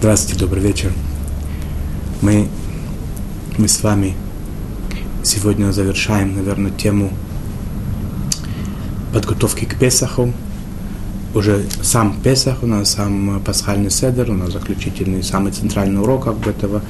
Здравствуйте, 0.00 0.40
добрый 0.40 0.62
вечер. 0.62 0.90
Мы, 2.22 2.48
мы 3.58 3.68
с 3.68 3.82
вами 3.82 4.14
сегодня 5.22 5.72
завершаем, 5.72 6.36
наверное, 6.36 6.70
тему 6.70 7.10
подготовки 9.12 9.66
к 9.66 9.78
Песаху. 9.78 10.32
Уже 11.34 11.66
сам 11.82 12.18
Песах 12.22 12.62
у 12.62 12.66
нас, 12.66 12.92
сам 12.92 13.42
пасхальный 13.44 13.90
седер, 13.90 14.30
у 14.30 14.32
нас 14.32 14.52
заключительный, 14.52 15.22
самый 15.22 15.52
центральный 15.52 16.00
урок 16.00 16.34
бы 16.34 16.50
этого. 16.50 16.80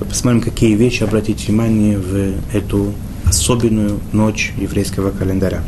Посмотрим, 0.00 0.40
какие 0.40 0.74
вещи 0.74 1.04
обратить 1.04 1.46
внимание 1.46 1.96
в 1.96 2.34
эту 2.52 2.92
особенную 3.24 4.00
ночь 4.10 4.52
еврейского 4.56 5.12
календаря. 5.12 5.62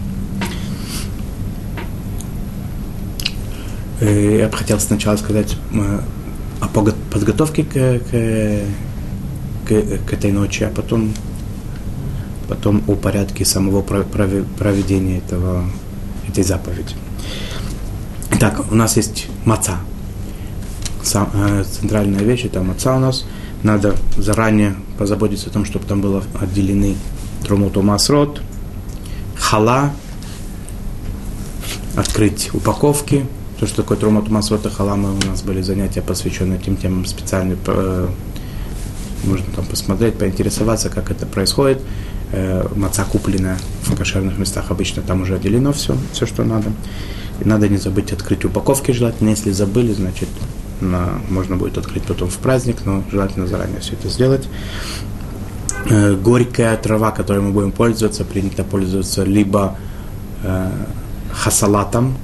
Э, 4.00 4.38
я 4.40 4.48
бы 4.48 4.56
хотел 4.56 4.80
сначала 4.80 5.16
сказать 5.16 5.56
э, 5.72 6.00
о 6.60 6.68
подготовке 6.68 7.64
к, 7.64 7.72
к, 7.72 8.62
к, 9.66 10.06
к 10.06 10.12
этой 10.12 10.32
ночи, 10.32 10.64
а 10.64 10.70
потом, 10.70 11.12
потом 12.48 12.82
о 12.86 12.94
порядке 12.94 13.44
самого 13.44 13.82
проведения 13.82 15.18
этого, 15.18 15.64
этой 16.28 16.44
заповеди. 16.44 16.94
Итак, 18.32 18.60
у 18.70 18.74
нас 18.74 18.96
есть 18.96 19.26
маца. 19.44 19.78
Сам, 21.02 21.30
э, 21.34 21.64
центральная 21.64 22.20
вещь 22.20 22.44
это 22.44 22.62
маца 22.62 22.94
у 22.96 22.98
нас. 22.98 23.24
Надо 23.62 23.94
заранее 24.16 24.76
позаботиться 24.98 25.48
о 25.48 25.52
том, 25.52 25.64
чтобы 25.64 25.86
там 25.86 26.00
было 26.00 26.22
отделены 26.40 26.94
трумуту 27.42 27.82
масрот, 27.82 28.40
хала, 29.36 29.92
открыть 31.96 32.50
упаковки, 32.54 33.26
то, 33.60 33.66
что 33.66 33.82
такое 33.82 33.98
Трумат 33.98 34.28
Масвата 34.28 34.70
Халама, 34.70 35.10
у 35.10 35.26
нас 35.28 35.42
были 35.42 35.60
занятия, 35.60 36.00
посвященные 36.00 36.58
этим 36.58 36.78
темам 36.78 37.04
специально. 37.04 37.58
Э, 37.66 38.08
можно 39.24 39.44
там 39.54 39.66
посмотреть, 39.66 40.14
поинтересоваться, 40.14 40.88
как 40.88 41.10
это 41.10 41.26
происходит. 41.26 41.82
Э, 42.32 42.66
маца 42.74 43.04
купленная 43.04 43.58
в 43.82 43.94
кошерных 43.94 44.38
местах 44.38 44.70
обычно 44.70 45.02
там 45.02 45.20
уже 45.22 45.34
отделено 45.34 45.74
все, 45.74 45.94
все, 46.14 46.24
что 46.24 46.42
надо. 46.42 46.72
И 47.44 47.46
надо 47.46 47.68
не 47.68 47.76
забыть 47.76 48.12
открыть 48.12 48.46
упаковки 48.46 48.92
желательно. 48.92 49.28
Если 49.28 49.50
забыли, 49.50 49.92
значит, 49.92 50.30
на, 50.80 51.20
можно 51.28 51.56
будет 51.56 51.76
открыть 51.76 52.04
потом 52.04 52.30
в 52.30 52.38
праздник, 52.38 52.78
но 52.86 53.04
желательно 53.10 53.46
заранее 53.46 53.80
все 53.80 53.92
это 53.92 54.08
сделать. 54.08 54.48
Э, 55.90 56.14
горькая 56.14 56.78
трава, 56.78 57.10
которой 57.10 57.42
мы 57.42 57.50
будем 57.50 57.72
пользоваться, 57.72 58.24
принято 58.24 58.64
пользоваться 58.64 59.22
либо 59.22 59.76
э, 60.44 60.70
хасалатом, 61.30 62.16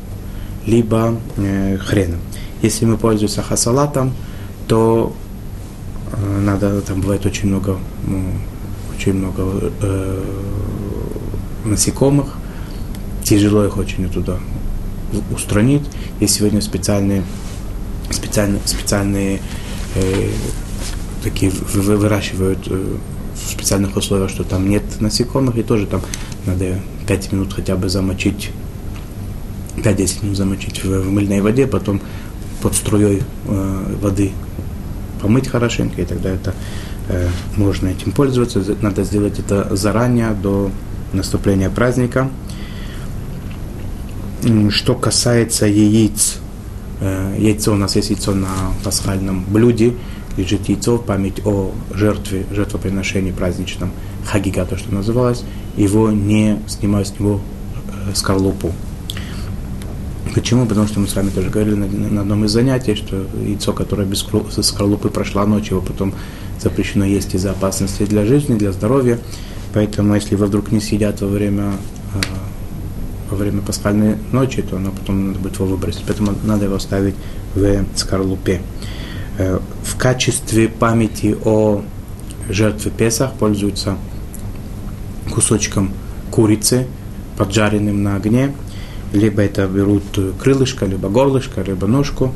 либо 0.66 1.18
э, 1.36 1.78
хреном. 1.78 2.20
Если 2.62 2.84
мы 2.84 2.96
пользуемся 2.96 3.42
хасалатом, 3.42 4.12
то 4.66 5.14
э, 6.12 6.40
надо, 6.40 6.80
там 6.82 7.00
бывает 7.00 7.24
очень 7.24 7.48
много, 7.48 7.78
ну, 8.06 8.32
очень 8.94 9.14
много 9.14 9.72
э, 9.80 10.24
насекомых, 11.64 12.34
тяжело 13.22 13.64
их 13.64 13.76
очень 13.76 14.08
туда 14.10 14.38
устранить. 15.32 15.84
Есть 16.20 16.34
сегодня 16.34 16.60
специальные, 16.60 17.22
специальные, 18.10 18.60
специальные 18.64 19.40
э, 19.94 20.30
такие 21.22 21.50
выращивают 21.50 22.66
э, 22.68 22.96
в 23.34 23.50
специальных 23.50 23.96
условиях, 23.96 24.30
что 24.30 24.44
там 24.44 24.68
нет 24.68 24.82
насекомых, 25.00 25.56
и 25.56 25.62
тоже 25.62 25.86
там 25.86 26.00
надо 26.46 26.80
5 27.06 27.32
минут 27.32 27.52
хотя 27.52 27.76
бы 27.76 27.88
замочить 27.88 28.50
5-10 29.76 30.24
минут 30.24 30.36
замочить 30.36 30.84
в, 30.84 30.88
в 30.88 31.10
мыльной 31.10 31.40
воде, 31.40 31.66
потом 31.66 32.00
под 32.62 32.74
струей 32.74 33.22
э, 33.46 33.94
воды 34.00 34.32
помыть 35.20 35.48
хорошенько, 35.48 36.02
и 36.02 36.04
тогда 36.04 36.30
это 36.30 36.54
э, 37.08 37.28
можно 37.56 37.88
этим 37.88 38.12
пользоваться. 38.12 38.62
Надо 38.80 39.04
сделать 39.04 39.38
это 39.38 39.74
заранее, 39.74 40.30
до 40.32 40.70
наступления 41.12 41.70
праздника. 41.70 42.30
Что 44.70 44.94
касается 44.94 45.66
яиц, 45.66 46.36
э, 47.00 47.36
яйцо, 47.38 47.72
у 47.72 47.76
нас 47.76 47.96
есть 47.96 48.10
яйцо 48.10 48.34
на 48.34 48.48
пасхальном 48.84 49.44
блюде, 49.44 49.94
лежит 50.36 50.68
яйцо 50.68 50.96
в 50.96 51.04
память 51.04 51.44
о 51.44 51.72
жертве, 51.94 52.46
жертвоприношении 52.52 53.32
праздничном, 53.32 53.90
хагига, 54.24 54.64
то, 54.64 54.76
что 54.76 54.94
называлось, 54.94 55.42
его 55.76 56.10
не 56.10 56.60
снимают 56.68 57.08
с 57.08 57.18
него 57.18 57.40
э, 58.08 58.14
скорлупу. 58.14 58.72
Почему? 60.36 60.66
Потому 60.66 60.86
что 60.86 61.00
мы 61.00 61.08
с 61.08 61.16
вами 61.16 61.30
тоже 61.30 61.48
говорили 61.48 61.76
на, 61.76 61.86
на 61.86 62.20
одном 62.20 62.44
из 62.44 62.50
занятий, 62.50 62.94
что 62.94 63.26
яйцо, 63.42 63.72
которое 63.72 64.06
без 64.06 64.18
скорлупы 64.60 65.08
прошла 65.08 65.46
ночь, 65.46 65.70
его 65.70 65.80
потом 65.80 66.12
запрещено 66.60 67.06
есть 67.06 67.34
из-за 67.34 67.52
опасности 67.52 68.02
для 68.04 68.26
жизни, 68.26 68.54
для 68.54 68.72
здоровья. 68.72 69.18
Поэтому, 69.72 70.14
если 70.14 70.34
вы 70.34 70.44
вдруг 70.44 70.72
не 70.72 70.80
съедят 70.80 71.22
во 71.22 71.28
время, 71.28 71.72
э, 72.12 73.30
во 73.30 73.36
время 73.38 73.62
пасхальной 73.62 74.16
ночи, 74.30 74.60
то 74.60 74.76
оно 74.76 74.90
потом 74.90 75.28
надо 75.28 75.38
будет 75.38 75.54
его 75.54 75.64
выбросить. 75.64 76.04
Поэтому 76.06 76.34
надо 76.44 76.66
его 76.66 76.74
оставить 76.74 77.14
в 77.54 77.86
скорлупе. 77.94 78.60
Э, 79.38 79.58
в 79.84 79.96
качестве 79.96 80.68
памяти 80.68 81.34
о 81.46 81.80
жертве 82.50 82.90
Песах 82.90 83.32
пользуются 83.32 83.96
кусочком 85.32 85.92
курицы, 86.30 86.86
поджаренным 87.38 88.02
на 88.02 88.16
огне– 88.16 88.54
либо 89.16 89.42
это 89.42 89.66
берут 89.66 90.04
крылышко, 90.38 90.86
либо 90.86 91.08
горлышко, 91.08 91.62
либо 91.62 91.86
ножку, 91.86 92.34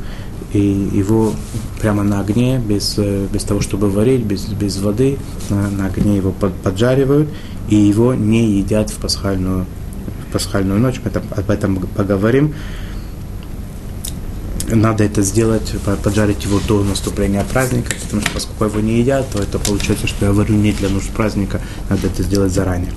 и 0.53 0.59
его 0.59 1.33
прямо 1.79 2.03
на 2.03 2.19
огне, 2.19 2.59
без, 2.59 2.97
без 2.97 3.43
того, 3.43 3.61
чтобы 3.61 3.89
варить, 3.89 4.23
без, 4.23 4.45
без 4.45 4.77
воды, 4.77 5.17
на, 5.49 5.69
на 5.69 5.85
огне 5.85 6.17
его 6.17 6.31
под, 6.31 6.53
поджаривают, 6.55 7.29
и 7.69 7.75
его 7.75 8.13
не 8.13 8.57
едят 8.57 8.89
в 8.89 8.97
пасхальную, 8.97 9.65
в 10.27 10.33
пасхальную 10.33 10.79
ночь. 10.79 10.99
Мы 11.03 11.09
это, 11.09 11.21
об 11.31 11.49
этом 11.49 11.75
поговорим. 11.95 12.53
Надо 14.67 15.03
это 15.03 15.21
сделать, 15.21 15.73
поджарить 16.03 16.45
его 16.45 16.59
до 16.65 16.83
наступления 16.83 17.43
праздника, 17.43 17.91
потому 18.01 18.21
что 18.21 18.31
поскольку 18.31 18.65
его 18.65 18.79
не 18.79 18.99
едят, 18.99 19.29
то 19.29 19.41
это 19.41 19.59
получается, 19.59 20.07
что 20.07 20.25
я 20.25 20.31
варю 20.31 20.55
не 20.55 20.71
для 20.71 20.89
нужд 20.89 21.09
праздника, 21.09 21.59
надо 21.89 22.07
это 22.07 22.23
сделать 22.23 22.53
заранее. 22.53 22.91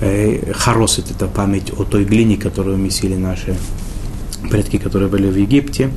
Э, 0.00 0.52
Харосит– 0.52 1.10
это 1.10 1.26
память 1.26 1.72
о 1.76 1.84
той 1.84 2.04
глине, 2.04 2.36
которую 2.36 2.76
месили 2.76 3.16
наши 3.16 3.56
предки, 4.50 4.78
которые 4.78 5.08
были 5.08 5.28
в 5.28 5.36
Египте. 5.36 5.90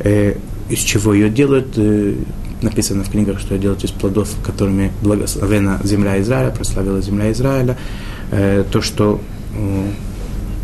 Э, 0.00 0.36
из 0.68 0.78
чего 0.78 1.14
ее 1.14 1.30
делают? 1.30 1.74
Э, 1.76 2.14
написано 2.60 3.04
в 3.04 3.10
книгах, 3.10 3.40
что 3.40 3.54
ее 3.54 3.60
делают 3.60 3.84
из 3.84 3.90
плодов, 3.90 4.28
которыми 4.44 4.92
благословена 5.02 5.80
земля 5.82 6.20
Израиля, 6.20 6.50
прославила 6.50 7.00
земля 7.00 7.32
Израиля. 7.32 7.76
То, 8.30 8.80
что 8.80 9.20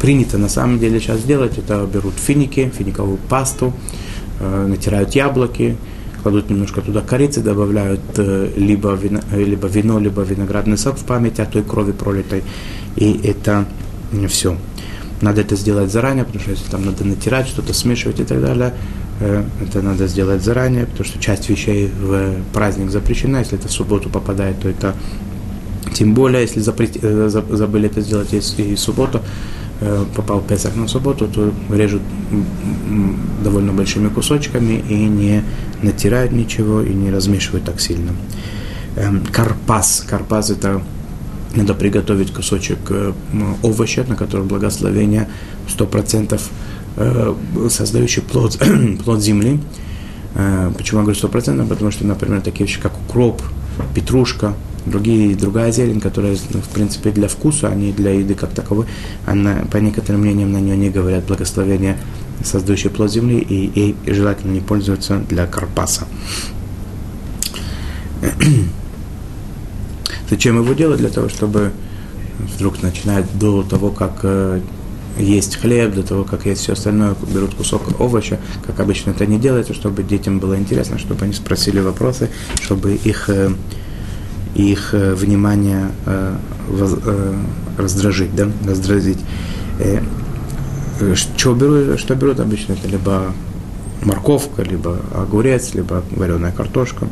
принято 0.00 0.38
на 0.38 0.48
самом 0.48 0.78
деле 0.78 1.00
сейчас 1.00 1.22
делать, 1.24 1.58
это 1.58 1.86
берут 1.92 2.14
финики, 2.14 2.72
финиковую 2.78 3.18
пасту, 3.28 3.74
натирают 4.40 5.14
яблоки, 5.16 5.76
кладут 6.28 6.50
немножко 6.50 6.83
туда 6.83 7.00
корицы, 7.00 7.41
добавляют 7.41 8.00
э, 8.19 8.53
либо 8.56 8.93
вино, 8.93 9.21
э, 9.33 9.43
либо 9.43 9.66
вино, 9.66 9.99
либо 9.99 10.22
виноградный 10.22 10.77
сок 10.77 10.99
в 10.99 11.05
память 11.05 11.41
о 11.41 11.47
той 11.47 11.62
крови 11.62 11.93
пролитой. 11.93 12.43
И 12.97 13.19
это 13.25 13.65
все. 14.28 14.56
Надо 15.22 15.41
это 15.41 15.56
сделать 15.56 15.91
заранее, 15.91 16.25
потому 16.25 16.43
что 16.43 16.50
если 16.50 16.71
там 16.71 16.84
надо 16.84 17.05
натирать, 17.05 17.49
что-то 17.49 17.72
смешивать 17.72 18.21
и 18.21 18.25
так 18.25 18.43
далее, 18.43 18.75
э, 19.21 19.43
это 19.62 19.81
надо 19.81 20.06
сделать 20.06 20.43
заранее, 20.43 20.84
потому 20.84 21.06
что 21.06 21.19
часть 21.19 21.49
вещей 21.49 21.91
в 21.99 22.34
праздник 22.53 22.91
запрещена. 22.91 23.39
Если 23.39 23.59
это 23.59 23.69
в 23.69 23.72
субботу 23.72 24.10
попадает, 24.10 24.60
то 24.60 24.69
это 24.69 24.95
тем 25.95 26.12
более, 26.12 26.43
если 26.43 26.60
запрет, 26.60 27.00
забыли 27.00 27.87
это 27.87 28.03
сделать 28.03 28.34
и 28.34 28.75
в 28.75 28.78
субботу, 28.78 29.22
попал 30.16 30.41
Песах 30.41 30.75
на 30.75 30.89
субботу, 30.89 31.28
то 31.28 31.53
режут 31.71 32.03
довольно 33.44 33.72
большими 33.72 34.09
кусочками 34.09 34.83
и 34.89 34.94
не 34.94 35.44
натирают 35.83 36.33
ничего 36.33 36.83
и 36.83 36.92
не 36.92 37.10
размешивают 37.10 37.65
так 37.65 37.80
сильно. 37.80 38.13
Эм, 38.97 39.25
карпас. 39.30 40.04
Карпас 40.09 40.51
это 40.51 40.83
надо 41.54 41.75
приготовить 41.75 42.33
кусочек 42.33 42.78
э, 42.91 43.13
овоща, 43.63 44.04
на 44.09 44.16
котором 44.16 44.48
благословение 44.48 45.28
100% 45.69 46.41
э, 46.97 47.34
создающий 47.71 48.22
плод, 48.22 48.59
плод 49.04 49.22
земли. 49.22 49.60
Почему 50.77 51.01
я 51.01 51.04
говорю 51.04 51.19
100%? 51.19 51.66
Потому 51.69 51.91
что, 51.91 52.07
например, 52.07 52.42
такие 52.42 52.66
вещи, 52.66 52.81
как 52.81 52.92
укроп, 53.01 53.42
петрушка, 53.95 54.54
другие, 54.88 55.36
другая 55.36 55.72
зелень, 55.72 56.00
которая, 56.00 56.36
ну, 56.50 56.60
в 56.60 56.68
принципе, 56.68 57.10
для 57.10 57.28
вкуса, 57.28 57.68
а 57.68 57.74
не 57.74 57.92
для 57.92 58.12
еды 58.12 58.34
как 58.34 58.50
таковой, 58.50 58.86
она, 59.26 59.64
по 59.70 59.76
некоторым 59.78 60.22
мнениям 60.22 60.52
на 60.52 60.58
нее 60.58 60.76
не 60.76 60.90
говорят 60.90 61.24
благословение, 61.24 61.98
создающее 62.44 62.90
плод 62.90 63.10
земли, 63.10 63.38
и 63.38 63.70
ей 63.80 63.96
желательно 64.06 64.52
не 64.52 64.60
пользоваться 64.60 65.18
для 65.28 65.46
карпаса. 65.46 66.06
Зачем 70.30 70.62
его 70.62 70.72
делать? 70.74 70.98
Для 70.98 71.10
того, 71.10 71.28
чтобы 71.28 71.72
вдруг 72.38 72.82
начинать 72.82 73.26
до 73.38 73.62
того, 73.62 73.90
как 73.90 74.20
э, 74.22 74.60
есть 75.18 75.56
хлеб, 75.56 75.94
до 75.94 76.02
того, 76.02 76.24
как 76.24 76.46
есть 76.46 76.62
все 76.62 76.72
остальное, 76.72 77.14
берут 77.32 77.54
кусок 77.54 78.00
овоща, 78.00 78.38
как 78.66 78.80
обычно 78.80 79.10
это 79.10 79.26
не 79.26 79.38
делается, 79.38 79.74
чтобы 79.74 80.02
детям 80.02 80.38
было 80.38 80.56
интересно, 80.56 80.98
чтобы 80.98 81.24
они 81.24 81.34
спросили 81.34 81.80
вопросы, 81.80 82.30
чтобы 82.60 82.94
их, 82.94 83.28
э, 84.59 84.63
их 84.63 84.95
э, 84.95 85.15
внимание 85.15 85.91
э, 86.07 86.37
раздражить, 87.78 88.34
да, 88.34 88.49
раздразить. 88.66 89.19
Что 91.15 91.55
берут, 91.55 92.01
что 92.01 92.15
берут 92.16 92.41
обычно? 92.41 92.72
Это 92.72 92.89
либо 92.89 93.33
морковка, 94.03 94.63
либо 94.63 95.01
огурец, 95.15 95.75
либо 95.75 96.03
вареная 96.10 96.51
картошка. 96.51 97.07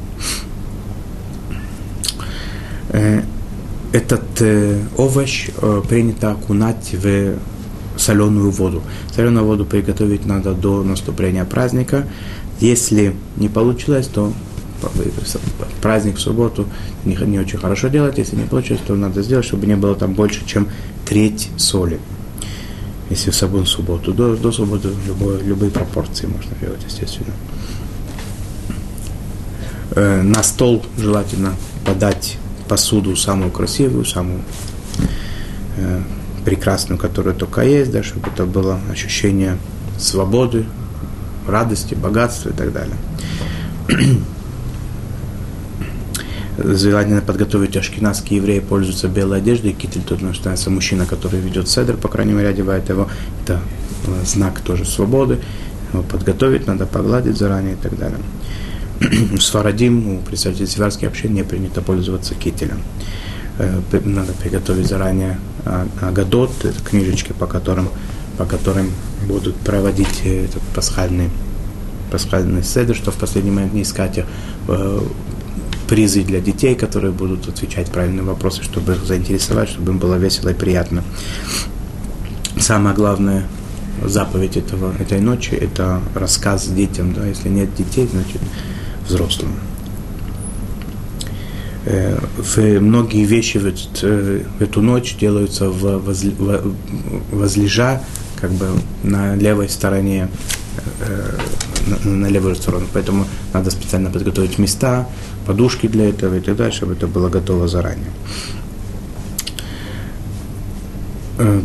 Этот 3.92 4.42
овощ 4.96 5.48
принято 5.88 6.32
окунать 6.32 6.94
в 6.94 7.36
соленую 7.96 8.50
воду. 8.50 8.82
Соленую 9.14 9.46
воду 9.46 9.64
приготовить 9.64 10.26
надо 10.26 10.52
до 10.52 10.82
наступления 10.82 11.44
праздника. 11.44 12.06
Если 12.60 13.14
не 13.36 13.48
получилось, 13.48 14.08
то 14.08 14.32
праздник 15.80 16.16
в 16.16 16.20
субботу 16.20 16.66
не, 17.04 17.14
не 17.14 17.38
очень 17.38 17.58
хорошо 17.58 17.88
делать. 17.88 18.18
Если 18.18 18.36
не 18.36 18.44
получилось, 18.44 18.82
то 18.86 18.94
надо 18.94 19.22
сделать, 19.22 19.46
чтобы 19.46 19.66
не 19.66 19.76
было 19.76 19.94
там 19.94 20.14
больше, 20.14 20.46
чем 20.46 20.68
треть 21.04 21.50
соли. 21.56 22.00
Если 23.10 23.30
в 23.30 23.34
сабун 23.34 23.66
субботу. 23.66 24.12
До, 24.12 24.36
до 24.36 24.50
субботы 24.50 24.88
любой, 25.06 25.42
любые 25.42 25.70
пропорции 25.70 26.26
можно 26.26 26.50
делать, 26.60 26.82
естественно. 26.84 27.32
Э, 29.92 30.22
на 30.22 30.42
стол 30.42 30.84
желательно 30.98 31.54
подать 31.84 32.36
посуду 32.68 33.16
самую 33.16 33.52
красивую, 33.52 34.04
самую 34.04 34.40
э, 35.76 36.00
прекрасную, 36.44 36.98
которая 36.98 37.34
только 37.34 37.62
есть, 37.62 37.92
да, 37.92 38.02
чтобы 38.02 38.28
это 38.28 38.44
было 38.44 38.78
ощущение 38.90 39.56
свободы, 39.98 40.66
радости, 41.46 41.94
богатства 41.94 42.50
и 42.50 42.52
так 42.52 42.72
далее. 42.72 42.96
Желательно 46.58 47.20
подготовить 47.20 47.76
ашкенадские 47.76 48.38
евреи 48.38 48.60
пользуются 48.60 49.08
белой 49.08 49.38
одеждой, 49.38 49.72
китель 49.72 50.02
тут 50.02 50.22
нуждается 50.22 50.70
мужчина, 50.70 51.04
который 51.04 51.38
ведет 51.38 51.68
седр, 51.68 51.96
по 51.96 52.08
крайней 52.08 52.32
мере, 52.32 52.48
одевает 52.48 52.88
его. 52.88 53.08
Это 53.42 53.60
э, 54.06 54.24
знак 54.24 54.60
тоже 54.60 54.86
свободы. 54.86 55.38
Его 55.92 56.02
подготовить 56.02 56.66
надо, 56.66 56.86
погладить 56.86 57.36
заранее 57.36 57.74
и 57.74 57.76
так 57.76 57.98
далее. 57.98 58.18
С 59.38 59.50
Фарадим, 59.50 60.16
у 60.16 60.18
представителей 60.20 60.66
северских 60.66 61.08
общин 61.08 61.34
не 61.34 61.42
принято 61.42 61.82
пользоваться 61.82 62.34
кителем. 62.34 62.80
Э, 63.58 63.80
надо 64.04 64.32
приготовить 64.32 64.86
заранее 64.86 65.38
Агадот, 66.00 66.64
это 66.64 66.80
книжечки, 66.82 67.32
по 67.32 67.46
которым, 67.46 67.88
по 68.38 68.44
которым 68.44 68.90
будут 69.26 69.56
проводить 69.56 70.22
э, 70.24 70.44
этот 70.44 70.62
пасхальный, 70.74 71.30
пасхальный 72.10 72.62
седр, 72.62 72.94
что 72.94 73.10
в 73.10 73.16
последний 73.16 73.50
момент 73.50 73.74
не 73.74 73.82
искать 73.82 74.18
э, 74.18 75.00
призы 75.88 76.22
для 76.22 76.40
детей, 76.40 76.74
которые 76.74 77.12
будут 77.12 77.48
отвечать 77.48 77.90
правильные 77.90 78.24
вопросы, 78.24 78.62
чтобы 78.62 78.92
их 78.92 79.04
заинтересовать, 79.04 79.68
чтобы 79.68 79.92
им 79.92 79.98
было 79.98 80.16
весело 80.16 80.50
и 80.50 80.54
приятно. 80.54 81.04
Самое 82.58 82.94
главное 82.94 83.44
заповедь 84.04 84.56
этого, 84.56 84.94
этой 84.98 85.20
ночи– 85.20 85.54
это 85.60 86.00
рассказ 86.14 86.66
детям. 86.68 87.12
Да? 87.12 87.26
Если 87.26 87.48
нет 87.48 87.74
детей, 87.74 88.08
значит 88.10 88.40
взрослым. 89.06 89.52
Э, 91.84 92.18
в 92.36 92.58
многие 92.80 93.24
вещи 93.24 93.58
в, 93.58 93.72
э, 94.02 94.42
эту 94.58 94.82
ночь 94.82 95.16
делаются 95.16 95.70
в, 95.70 95.98
возле, 95.98 96.32
в, 96.32 96.74
возлежа 97.30 98.02
как 98.40 98.50
бы 98.50 98.66
на 99.02 99.36
левой 99.36 99.68
стороне, 99.68 100.28
на, 101.86 102.10
на 102.10 102.26
левую 102.26 102.54
сторону. 102.54 102.86
Поэтому 102.92 103.26
надо 103.52 103.70
специально 103.70 104.10
подготовить 104.10 104.58
места, 104.58 105.06
подушки 105.46 105.86
для 105.86 106.08
этого 106.08 106.36
и 106.36 106.40
так 106.40 106.56
далее, 106.56 106.72
чтобы 106.72 106.94
это 106.94 107.06
было 107.06 107.28
готово 107.28 107.68
заранее. 107.68 108.10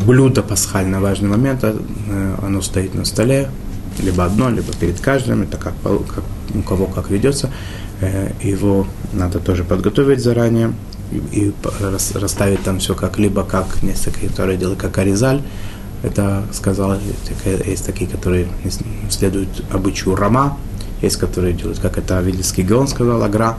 Блюдо 0.05 0.43
пасхальное, 0.43 0.99
важный 0.99 1.29
момент, 1.29 1.63
оно 2.41 2.61
стоит 2.61 2.93
на 2.93 3.05
столе, 3.05 3.49
либо 3.99 4.25
одно, 4.25 4.49
либо 4.49 4.73
перед 4.73 4.99
каждым, 4.99 5.43
это 5.43 5.57
как, 5.57 5.73
как 5.83 6.23
у 6.53 6.61
кого 6.61 6.85
как 6.87 7.09
ведется. 7.09 7.49
Э, 8.01 8.31
его 8.41 8.87
надо 9.13 9.39
тоже 9.39 9.63
подготовить 9.63 10.21
заранее 10.21 10.73
и 11.31 11.53
расставить 12.19 12.63
там 12.63 12.79
все 12.79 12.95
как 12.95 13.19
либо 13.19 13.43
как 13.43 13.83
несколько, 13.83 14.27
которые 14.27 14.57
делают 14.57 14.79
как 14.79 14.97
аризаль, 14.97 15.41
это 16.03 16.43
сказал, 16.51 16.97
есть 17.65 17.85
такие, 17.85 18.09
которые 18.09 18.47
следуют 19.09 19.63
обычаю 19.71 20.15
Рама, 20.15 20.57
есть 21.01 21.17
которые 21.17 21.53
делают, 21.53 21.79
как 21.79 21.97
это 21.97 22.19
Вильский 22.21 22.63
Геон 22.63 22.87
сказал, 22.87 23.21
Агра, 23.23 23.57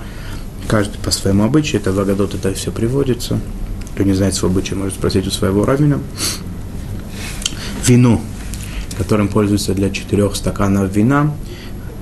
каждый 0.69 0.99
по 0.99 1.11
своему 1.11 1.45
обычаю, 1.45 1.81
это 1.81 1.93
в 1.93 2.01
Агадот 2.01 2.35
это 2.35 2.53
все 2.55 2.71
приводится, 2.71 3.41
кто 3.95 4.05
не 4.05 4.13
знает 4.13 4.35
свой 4.35 4.51
обычай, 4.51 4.75
может 4.75 4.95
спросить 4.95 5.27
у 5.27 5.31
своего 5.31 5.65
равина. 5.65 5.99
Вино, 7.87 8.21
которым 8.97 9.29
пользуются 9.29 9.75
для 9.75 9.91
четырех 9.91 10.37
стаканов 10.37 10.95
вина, 10.95 11.33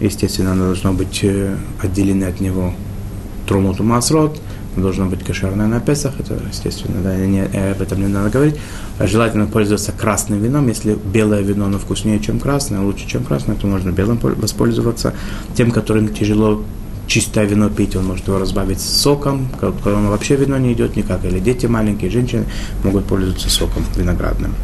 Естественно, 0.01 0.53
оно 0.53 0.65
должно 0.65 0.95
быть 0.95 1.21
э, 1.23 1.55
отделено 1.83 2.27
от 2.27 2.41
него 2.41 2.73
трумуту 3.47 3.85
масрот, 3.85 4.41
должно 4.77 5.07
быть 5.07 5.25
кошерное 5.25 5.67
на 5.67 5.81
Песах, 5.81 6.15
это, 6.19 6.39
естественно, 6.49 7.03
да, 7.03 7.17
не, 7.17 7.43
об 7.43 7.81
этом 7.81 8.01
не 8.01 8.07
надо 8.07 8.31
говорить. 8.31 8.57
А 8.99 9.07
желательно 9.07 9.47
пользоваться 9.47 9.93
красным 9.93 10.41
вином. 10.41 10.69
Если 10.69 10.95
белое 10.95 11.43
вино, 11.43 11.67
оно 11.67 11.79
вкуснее, 11.79 12.21
чем 12.21 12.39
красное, 12.39 12.81
лучше, 12.81 13.09
чем 13.09 13.25
красное, 13.25 13.57
то 13.57 13.67
можно 13.67 13.91
белым 13.91 14.19
воспользоваться. 14.19 15.15
Тем, 15.55 15.71
которым 15.71 16.09
тяжело 16.09 16.63
чистое 17.07 17.45
вино 17.45 17.69
пить, 17.69 17.97
он 17.97 18.07
может 18.07 18.29
его 18.29 18.39
разбавить 18.39 18.81
соком, 18.81 19.49
когда 19.61 19.91
вообще 19.91 20.37
вино 20.37 20.59
не 20.59 20.73
идет 20.73 20.97
никак. 20.97 21.25
Или 21.25 21.41
дети 21.41 21.67
маленькие, 21.67 22.11
женщины 22.11 22.45
могут 22.85 23.05
пользоваться 23.07 23.51
соком 23.51 23.85
виноградным. 23.97 24.55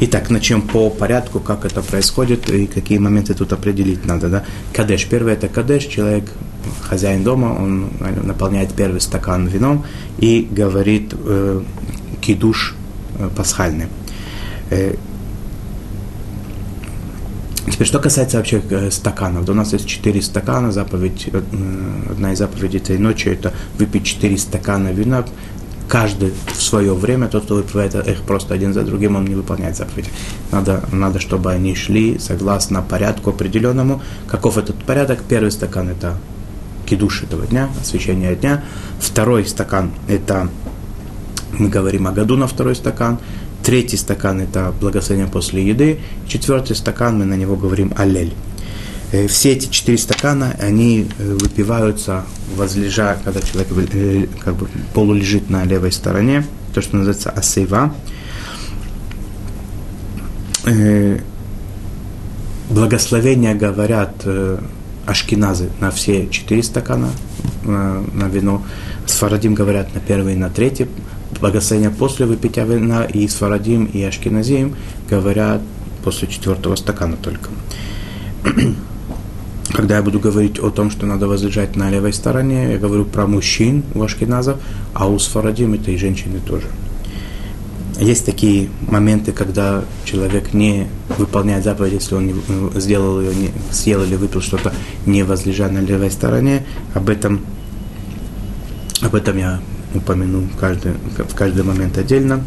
Итак, 0.00 0.28
начнем 0.28 0.60
по 0.60 0.90
порядку, 0.90 1.40
как 1.40 1.64
это 1.64 1.80
происходит 1.80 2.50
и 2.50 2.66
какие 2.66 2.98
моменты 2.98 3.32
тут 3.32 3.52
определить 3.52 4.04
надо. 4.04 4.28
Да? 4.28 4.44
Кадеш. 4.72 5.06
Первый 5.06 5.32
это 5.32 5.48
кадеш. 5.48 5.84
Человек, 5.84 6.30
хозяин 6.82 7.22
дома, 7.22 7.56
он 7.58 7.90
наполняет 8.22 8.74
первый 8.74 9.00
стакан 9.00 9.46
вином 9.46 9.84
и 10.18 10.46
говорит 10.50 11.14
э, 11.14 11.62
кидуш 12.20 12.74
э, 13.18 13.28
пасхальный. 13.36 13.86
Э, 14.70 14.94
Теперь, 17.66 17.86
что 17.86 17.98
касается 17.98 18.36
вообще 18.36 18.62
э, 18.70 18.90
стаканов. 18.90 19.46
Да 19.46 19.52
у 19.52 19.54
нас 19.54 19.72
есть 19.72 19.86
четыре 19.86 20.20
стакана. 20.20 20.70
Заповедь, 20.70 21.30
одна 22.10 22.32
из 22.32 22.38
заповедей 22.38 22.78
этой 22.78 22.98
ночи– 22.98 23.28
это 23.30 23.54
выпить 23.78 24.04
четыре 24.04 24.36
стакана 24.36 24.88
вина 24.88 25.24
каждый 25.88 26.32
в 26.46 26.62
свое 26.62 26.94
время, 26.94 27.28
тот, 27.28 27.44
кто 27.44 27.56
выпивает 27.56 27.94
их 27.94 28.22
просто 28.22 28.54
один 28.54 28.72
за 28.72 28.82
другим, 28.82 29.16
он 29.16 29.24
не 29.26 29.34
выполняет 29.34 29.76
заповеди. 29.76 30.08
Надо, 30.50 30.82
надо, 30.92 31.20
чтобы 31.20 31.52
они 31.52 31.74
шли 31.74 32.18
согласно 32.18 32.82
порядку 32.82 33.30
определенному. 33.30 34.02
Каков 34.26 34.58
этот 34.58 34.76
порядок? 34.84 35.22
Первый 35.28 35.50
стакан– 35.50 35.88
это 35.90 36.16
кидуш 36.84 37.22
этого 37.22 37.46
дня, 37.46 37.68
освещение 37.80 38.34
дня. 38.36 38.64
Второй 39.00 39.46
стакан– 39.46 39.90
это, 40.08 40.48
мы 41.58 41.68
говорим 41.68 42.06
о 42.06 42.12
году 42.12 42.36
на 42.36 42.46
второй 42.46 42.74
стакан. 42.76 43.18
Третий 43.62 43.96
стакан– 43.96 44.40
это 44.42 44.72
благословение 44.80 45.30
после 45.30 45.66
еды. 45.66 45.98
Четвертый 46.28 46.76
стакан, 46.76 47.18
мы 47.18 47.24
на 47.24 47.34
него 47.34 47.56
говорим 47.56 47.92
аллель. 47.96 48.34
Э, 49.14 49.28
все 49.28 49.52
эти 49.52 49.68
четыре 49.68 49.96
стакана, 49.96 50.56
они 50.60 51.06
э, 51.18 51.36
выпиваются 51.40 52.24
возлежа, 52.56 53.16
когда 53.24 53.40
человек 53.40 53.68
э, 53.94 54.26
как 54.40 54.56
бы 54.56 54.68
полулежит 54.92 55.50
на 55.50 55.64
левой 55.64 55.92
стороне, 55.92 56.44
то, 56.74 56.82
что 56.82 56.96
называется 56.96 57.30
асейва. 57.30 57.94
Благословения 62.70 63.54
говорят 63.54 64.26
ашкеназы 65.06 65.70
на 65.80 65.90
все 65.90 66.28
четыре 66.28 66.62
стакана 66.62 67.10
на 67.64 68.28
вино. 68.28 68.62
Сфарадим 69.06 69.54
говорят 69.54 69.94
на 69.94 70.00
первый 70.00 70.34
и 70.34 70.36
на 70.36 70.50
третий. 70.50 70.86
Благословения 71.40 71.90
после 71.90 72.26
выпития 72.26 72.64
вина 72.64 73.04
и 73.04 73.26
Сфарадим 73.28 73.86
и 73.86 74.02
Ашкеназим 74.02 74.76
говорят 75.10 75.60
после 76.04 76.28
четвертого 76.28 76.76
стакана 76.76 77.16
только 77.16 77.50
когда 79.74 79.96
я 79.96 80.02
буду 80.02 80.20
говорить 80.20 80.58
о 80.60 80.70
том, 80.70 80.90
что 80.90 81.06
надо 81.06 81.26
возлежать 81.26 81.76
на 81.76 81.90
левой 81.90 82.12
стороне, 82.12 82.72
я 82.72 82.78
говорю 82.78 83.04
про 83.04 83.26
мужчин 83.26 83.82
у 83.94 84.02
ашкеназов, 84.02 84.58
а 84.92 85.08
у 85.08 85.18
сфарадим 85.18 85.74
это 85.74 85.90
и 85.90 85.96
женщины 85.96 86.38
тоже. 86.46 86.68
Есть 87.98 88.26
такие 88.26 88.70
моменты, 88.88 89.30
когда 89.30 89.84
человек 90.04 90.52
не 90.52 90.88
выполняет 91.16 91.62
заповедь, 91.62 91.92
если 91.92 92.16
он 92.16 92.26
не, 92.26 92.34
э, 92.48 92.80
сделал 92.80 93.20
ее, 93.20 93.34
не, 93.34 93.50
съел 93.70 94.02
или 94.02 94.16
выпил 94.16 94.40
что-то, 94.40 94.72
не 95.06 95.22
возлежа 95.22 95.68
на 95.68 95.78
левой 95.78 96.10
стороне. 96.10 96.64
Об 96.92 97.08
этом, 97.08 97.40
об 99.00 99.14
этом 99.14 99.38
я 99.38 99.60
упомяну 99.94 100.48
каждый, 100.58 100.92
в 100.92 101.34
каждый 101.36 101.62
момент 101.62 101.96
отдельно. 101.96 102.42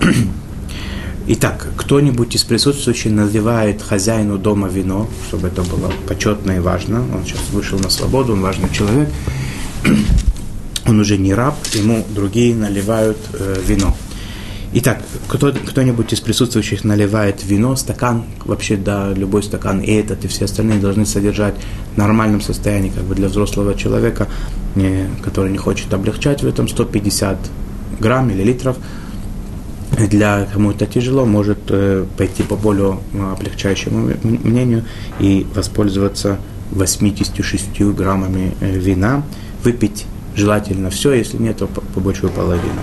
Итак, 1.28 1.68
кто-нибудь 1.76 2.34
из 2.34 2.42
присутствующих 2.42 3.12
наливает 3.12 3.80
хозяину 3.80 4.38
дома 4.38 4.68
вино, 4.68 5.08
чтобы 5.28 5.48
это 5.48 5.62
было 5.62 5.92
почетно 6.08 6.52
и 6.52 6.58
важно. 6.58 7.00
Он 7.14 7.24
сейчас 7.24 7.48
вышел 7.52 7.78
на 7.78 7.90
свободу, 7.90 8.32
он 8.32 8.42
важный 8.42 8.68
человек. 8.70 9.08
Он 10.86 11.00
уже 11.00 11.16
не 11.16 11.32
раб, 11.32 11.56
ему 11.72 12.04
другие 12.14 12.54
наливают 12.54 13.16
э, 13.32 13.62
вино. 13.66 13.96
Итак, 14.76 14.98
кто, 15.28 15.52
кто-нибудь 15.52 16.12
из 16.12 16.18
присутствующих 16.18 16.82
наливает 16.82 17.44
вино, 17.44 17.76
стакан, 17.76 18.24
вообще, 18.44 18.76
да, 18.76 19.12
любой 19.12 19.44
стакан, 19.44 19.78
и 19.78 19.92
этот, 19.92 20.24
и 20.24 20.28
все 20.28 20.46
остальные 20.46 20.80
должны 20.80 21.06
содержать 21.06 21.54
в 21.94 21.96
нормальном 21.96 22.40
состоянии, 22.40 22.90
как 22.90 23.04
бы 23.04 23.14
для 23.14 23.28
взрослого 23.28 23.76
человека, 23.76 24.26
не, 24.74 25.06
который 25.22 25.52
не 25.52 25.58
хочет 25.58 25.94
облегчать 25.94 26.42
в 26.42 26.48
этом 26.48 26.66
150 26.66 27.38
грамм 28.00 28.30
или 28.30 28.42
литров, 28.42 28.76
для 29.96 30.44
кому 30.52 30.72
это 30.72 30.86
тяжело, 30.86 31.24
может 31.24 31.60
э, 31.68 32.04
пойти 32.18 32.42
по 32.42 32.56
более 32.56 32.98
э, 33.12 33.32
облегчающему 33.32 34.10
мнению 34.24 34.84
и 35.20 35.46
воспользоваться 35.54 36.38
86 36.72 37.80
граммами 37.94 38.56
э, 38.60 38.76
вина, 38.76 39.22
выпить 39.62 40.06
желательно 40.34 40.90
все, 40.90 41.12
если 41.12 41.36
нет, 41.36 41.58
то 41.58 41.68
по, 41.68 41.80
по 41.80 42.00
большую 42.00 42.32
половину. 42.32 42.80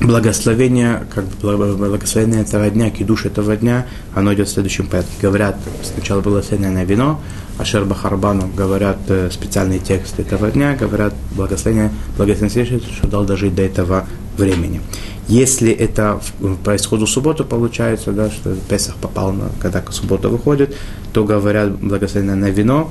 Э, 0.00 0.06
благословение, 0.06 1.06
как 1.14 1.24
бы 1.24 1.76
благословение 1.76 2.42
этого 2.42 2.68
дня, 2.70 2.90
кидуш 2.90 3.26
этого 3.26 3.56
дня, 3.56 3.86
оно 4.14 4.34
идет 4.34 4.48
в 4.48 4.52
следующем 4.52 4.86
порядке. 4.86 5.12
Говорят 5.20 5.56
сначала 5.82 6.20
благословение 6.20 6.70
на 6.70 6.84
вино, 6.84 7.20
а 7.58 7.64
Шерба 7.64 7.94
Харбану 7.94 8.48
говорят 8.48 8.98
э, 9.08 9.30
специальные 9.30 9.78
тексты 9.78 10.22
этого 10.22 10.50
дня, 10.50 10.74
говорят 10.74 11.14
благословение, 11.36 11.90
благословение, 12.16 12.80
что 12.80 13.06
дал 13.06 13.24
дожить 13.24 13.54
до 13.54 13.62
этого 13.62 14.06
времени. 14.36 14.80
Если 15.28 15.70
это 15.70 16.20
по 16.64 16.74
исходу 16.74 17.06
субботы 17.06 17.44
получается, 17.44 18.12
да, 18.12 18.30
что 18.30 18.54
Песах 18.68 18.96
попал, 18.96 19.32
на, 19.32 19.50
когда 19.60 19.82
суббота 19.90 20.28
выходит, 20.28 20.74
то 21.12 21.24
говорят 21.24 21.76
благословение 21.78 22.34
на 22.34 22.50
вино, 22.50 22.90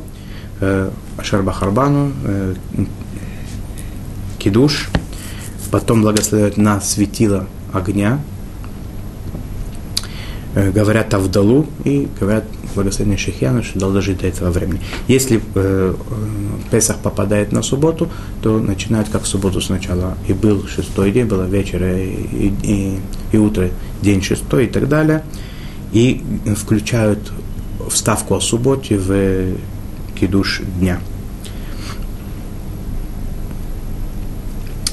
э, 0.61 0.89
Ашер 1.17 1.41
Бахарбану, 1.41 2.13
э, 2.23 2.55
Кидуш, 4.37 4.89
потом 5.71 6.01
благословляют 6.01 6.57
на 6.57 6.81
светило 6.81 7.47
огня, 7.73 8.19
э, 10.55 10.71
говорят 10.71 11.13
Авдалу 11.13 11.67
и 11.83 12.07
говорят 12.19 12.45
благословение 12.75 13.17
Шехьяна, 13.17 13.63
что 13.63 13.79
дал 13.79 13.91
дожить 13.91 14.19
до 14.19 14.27
этого 14.27 14.51
времени. 14.51 14.81
Если 15.07 15.37
э, 15.37 15.41
э, 15.55 15.93
Песах 16.71 16.97
попадает 16.99 17.51
на 17.51 17.61
субботу, 17.61 18.09
то 18.41 18.59
начинают 18.59 19.09
как 19.09 19.25
субботу 19.25 19.61
сначала. 19.61 20.17
И 20.27 20.33
был 20.33 20.67
шестой 20.67 21.11
день, 21.11 21.25
было 21.25 21.43
вечер 21.43 21.83
и, 21.83 22.53
и, 22.63 22.99
и 23.31 23.37
утро, 23.37 23.69
день 24.01 24.21
шестой 24.21 24.65
и 24.65 24.69
так 24.69 24.87
далее. 24.87 25.23
И 25.91 26.23
включают 26.55 27.31
вставку 27.89 28.35
о 28.35 28.41
субботе 28.41 28.97
в 28.97 29.55
кидуш 30.19 30.61
дня. 30.79 30.99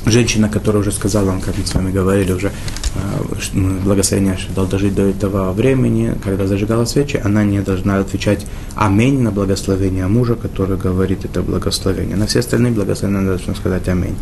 Женщина, 0.06 0.48
которая 0.48 0.82
уже 0.82 0.92
сказала 0.92 1.36
как 1.40 1.58
мы 1.58 1.66
с 1.66 1.74
вами 1.74 1.90
говорили 1.90 2.30
уже, 2.30 2.52
э, 2.94 3.58
благословение 3.84 4.38
дал 4.54 4.66
дожить 4.66 4.94
до 4.94 5.02
этого 5.02 5.52
времени, 5.52 6.14
когда 6.22 6.46
зажигала 6.46 6.84
свечи, 6.84 7.20
она 7.24 7.42
не 7.42 7.60
должна 7.60 7.98
отвечать 7.98 8.46
«Аминь» 8.76 9.20
на 9.20 9.32
благословение 9.32 10.06
мужа, 10.06 10.36
который 10.36 10.76
говорит 10.76 11.24
это 11.24 11.42
благословение. 11.42 12.16
На 12.16 12.28
все 12.28 12.38
остальные 12.38 12.70
благословения 12.72 13.20
она 13.20 13.30
должна 13.30 13.54
сказать 13.56 13.88
«Аминь». 13.88 14.16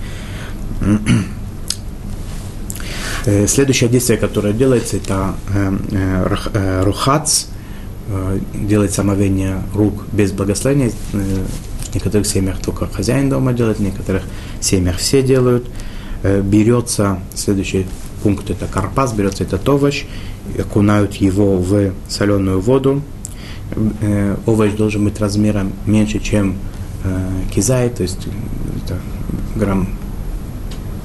Э, 3.26 3.46
следующее 3.46 3.90
действие, 3.90 4.18
которое 4.18 4.52
делается, 4.52 4.96
это 4.96 5.34
э, 5.54 6.82
рухац, 6.82 7.46
делает 8.52 8.98
омовение 8.98 9.62
рук 9.74 10.04
без 10.12 10.30
благословения. 10.30 10.92
В 11.94 11.96
некоторых 11.96 12.26
семьях 12.26 12.58
только 12.58 12.88
хозяин 12.88 13.30
дома 13.30 13.52
делает, 13.52 13.78
в 13.78 13.80
некоторых 13.80 14.24
семьях 14.60 14.96
все 14.96 15.22
делают. 15.22 15.64
Э, 16.24 16.42
берется, 16.42 17.20
следующий 17.36 17.86
пункт 18.24 18.50
это 18.50 18.66
карпас, 18.66 19.12
берется 19.12 19.44
этот 19.44 19.68
овощ, 19.68 20.04
окунают 20.58 21.14
его 21.14 21.56
в 21.56 21.92
соленую 22.08 22.60
воду. 22.60 23.00
Э, 24.00 24.36
овощ 24.44 24.72
должен 24.72 25.04
быть 25.04 25.20
размером 25.20 25.72
меньше, 25.86 26.18
чем 26.18 26.56
э, 27.04 27.30
кизай, 27.54 27.88
то 27.90 28.02
есть 28.02 28.26
это 28.84 28.98
грамм, 29.54 29.86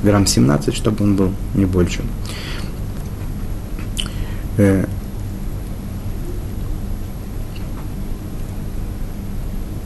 грамм 0.01 0.25
17, 0.25 0.73
чтобы 0.73 1.03
он 1.03 1.15
был 1.15 1.31
не 1.53 1.65
больше 1.65 2.01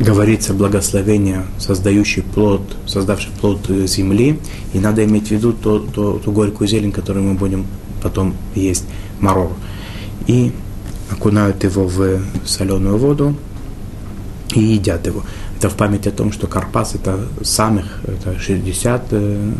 говорится 0.03 0.53
благословение, 0.53 1.45
создающий 1.59 2.21
плод, 2.21 2.61
создавший 2.85 3.31
плод 3.39 3.67
земли, 3.85 4.39
и 4.73 4.79
надо 4.79 5.03
иметь 5.05 5.27
в 5.27 5.31
виду 5.31 5.53
ту, 5.53 5.79
ту, 5.79 6.19
ту 6.19 6.31
горькую 6.31 6.67
зелень, 6.67 6.91
которую 6.91 7.25
мы 7.25 7.33
будем 7.33 7.65
потом 8.01 8.35
есть, 8.55 8.85
марор. 9.19 9.51
И 10.27 10.51
окунают 11.11 11.63
его 11.63 11.85
в 11.87 12.21
соленую 12.45 12.97
воду 12.97 13.35
и 14.53 14.59
едят 14.59 15.05
его. 15.07 15.23
Это 15.57 15.69
в 15.69 15.75
память 15.75 16.07
о 16.07 16.11
том, 16.11 16.31
что 16.31 16.47
карпас 16.47 16.95
это 16.95 17.27
самых, 17.41 18.01
это 18.03 18.37
60 18.39 19.03
э, 19.11 19.51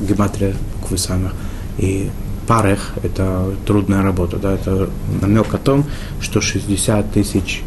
гематрия 0.00 0.54
буквы 0.80 0.98
самых, 0.98 1.34
и 1.78 2.10
парех– 2.46 2.92
это 3.02 3.52
трудная 3.66 4.02
работа, 4.02 4.36
да, 4.36 4.54
это 4.54 4.90
намек 5.20 5.52
о 5.54 5.58
том, 5.58 5.84
что 6.20 6.40
60 6.40 7.12
тысяч 7.12 7.62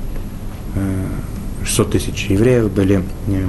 э, 0.75 1.05
600 1.67 1.91
тысяч 1.91 2.27
евреев 2.29 2.71
были, 2.71 3.03
э, 3.27 3.45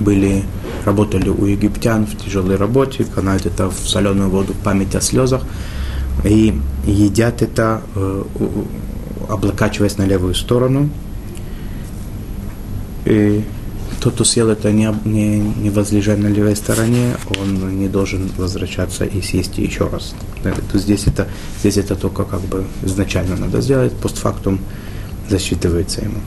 были, 0.00 0.42
работали 0.84 1.28
у 1.28 1.46
египтян 1.46 2.06
в 2.06 2.16
тяжелой 2.16 2.56
работе, 2.56 3.04
канают 3.04 3.46
это 3.46 3.70
в 3.70 3.88
соленую 3.88 4.30
воду, 4.30 4.54
память 4.64 4.94
о 4.94 5.00
слезах, 5.00 5.42
и 6.24 6.54
едят 6.86 7.42
это, 7.42 7.82
э, 7.94 8.24
облокачиваясь 9.28 9.98
на 9.98 10.06
левую 10.06 10.34
сторону. 10.34 10.90
И 13.04 13.44
тот, 14.00 14.14
кто 14.14 14.24
съел 14.24 14.48
это 14.48 14.72
не, 14.72 14.92
не, 15.04 15.38
не 15.38 15.70
возлежа 15.70 16.16
на 16.16 16.26
левой 16.26 16.56
стороне, 16.56 17.16
он 17.40 17.78
не 17.78 17.88
должен 17.88 18.30
возвращаться 18.36 19.04
и 19.04 19.22
съесть 19.22 19.58
еще 19.58 19.88
раз. 19.88 20.14
То 20.72 20.78
здесь 20.78 21.06
это, 21.06 21.28
здесь 21.60 21.76
это 21.76 21.94
только 21.94 22.24
как 22.24 22.40
бы 22.40 22.64
изначально 22.82 23.36
надо 23.36 23.60
сделать, 23.60 23.92
постфактум 23.92 24.58
засчитывается 25.28 26.02
ему. 26.02 26.18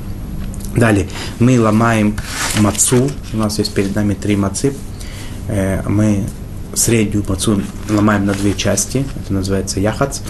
Далее, 0.76 1.08
мы 1.40 1.60
ломаем 1.60 2.16
мацу, 2.60 3.10
у 3.34 3.38
нас 3.38 3.60
есть 3.60 3.74
перед 3.74 3.96
нами 3.96 4.16
три 4.16 4.36
мацы, 4.36 4.74
э, 5.48 5.88
мы 5.88 6.24
среднюю 6.74 7.24
мацу 7.28 7.62
ломаем 7.90 8.26
на 8.26 8.34
две 8.34 8.56
части, 8.56 9.06
это 9.16 9.34
называется 9.34 9.80
яхац, 9.80 10.22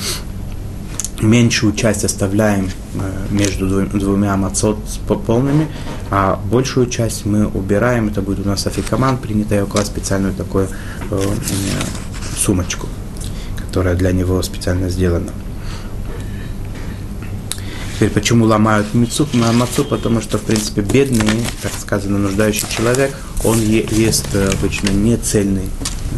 меньшую 1.22 1.74
часть 1.74 2.04
оставляем 2.04 2.70
э, 2.96 3.28
между 3.30 3.86
двумя 3.86 4.36
мацот 4.36 4.80
полными, 5.26 5.68
а 6.12 6.38
большую 6.52 6.88
часть 6.88 7.26
мы 7.26 7.48
убираем, 7.48 8.10
это 8.10 8.22
будет 8.22 8.46
у 8.46 8.50
нас 8.50 8.68
афикаман, 8.68 9.20
принято 9.20 9.56
я 9.56 9.66
специальную 9.86 10.34
такую 10.34 10.68
э, 11.10 11.22
сумочку, 12.38 12.88
которая 13.58 13.96
для 13.96 14.12
него 14.12 14.42
специально 14.42 14.90
сделана. 14.90 15.32
Теперь, 18.04 18.16
почему 18.16 18.44
ломают 18.44 18.94
мицу, 18.94 19.26
мацу? 19.32 19.86
Потому 19.86 20.20
что, 20.20 20.38
в 20.38 20.42
принципе, 20.42 20.82
бедный, 20.82 21.40
так 21.62 21.72
сказано, 21.80 22.18
нуждающий 22.18 22.68
человек, 22.70 23.16
он 23.46 23.62
ест 23.62 24.28
э, 24.34 24.50
обычно 24.60 24.90
не 24.90 25.16
цельный, 25.16 25.70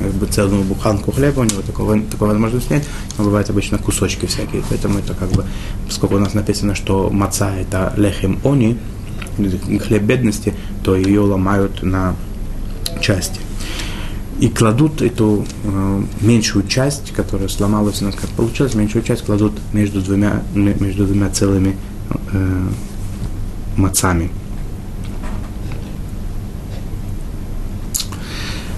как 0.01 0.12
бы 0.13 0.25
целую 0.25 0.63
буханку 0.63 1.12
хлеба, 1.12 1.42
у 1.42 1.44
него 1.44 1.62
такого, 1.62 2.01
такой 2.01 2.30
возможности 2.30 2.74
нет, 2.74 2.88
но 3.20 3.25
бывают 3.25 3.51
обычно 3.51 3.77
кусочки 3.77 4.25
всякие, 4.25 4.63
поэтому 4.68 4.98
это 4.98 5.13
как 5.13 5.30
бы, 5.30 5.46
поскольку 5.86 6.15
у 6.15 6.20
нас 6.20 6.34
написано, 6.34 6.74
что 6.74 7.12
маца 7.12 7.56
это 7.56 7.94
лехем 7.98 8.39
они, 8.44 8.80
хлеб 9.38 10.01
бедности, 10.01 10.56
то 10.84 10.96
ее 10.96 11.20
ломают 11.20 11.84
на 11.84 12.15
части 13.00 13.39
и 14.39 14.50
кладут 14.50 15.01
эту 15.01 15.46
э, 15.63 16.04
меньшую 16.22 16.68
часть, 16.68 17.13
которая 17.13 17.48
сломалась 17.48 18.01
у 18.01 18.06
нас, 18.06 18.15
как 18.15 18.30
получилось, 18.32 18.75
меньшую 18.75 19.04
часть 19.04 19.24
кладут 19.24 19.54
между 19.72 20.01
двумя, 20.01 20.44
между 20.54 21.06
двумя 21.06 21.30
целыми 21.30 21.77
э, 22.34 22.68
мацами. 23.77 24.30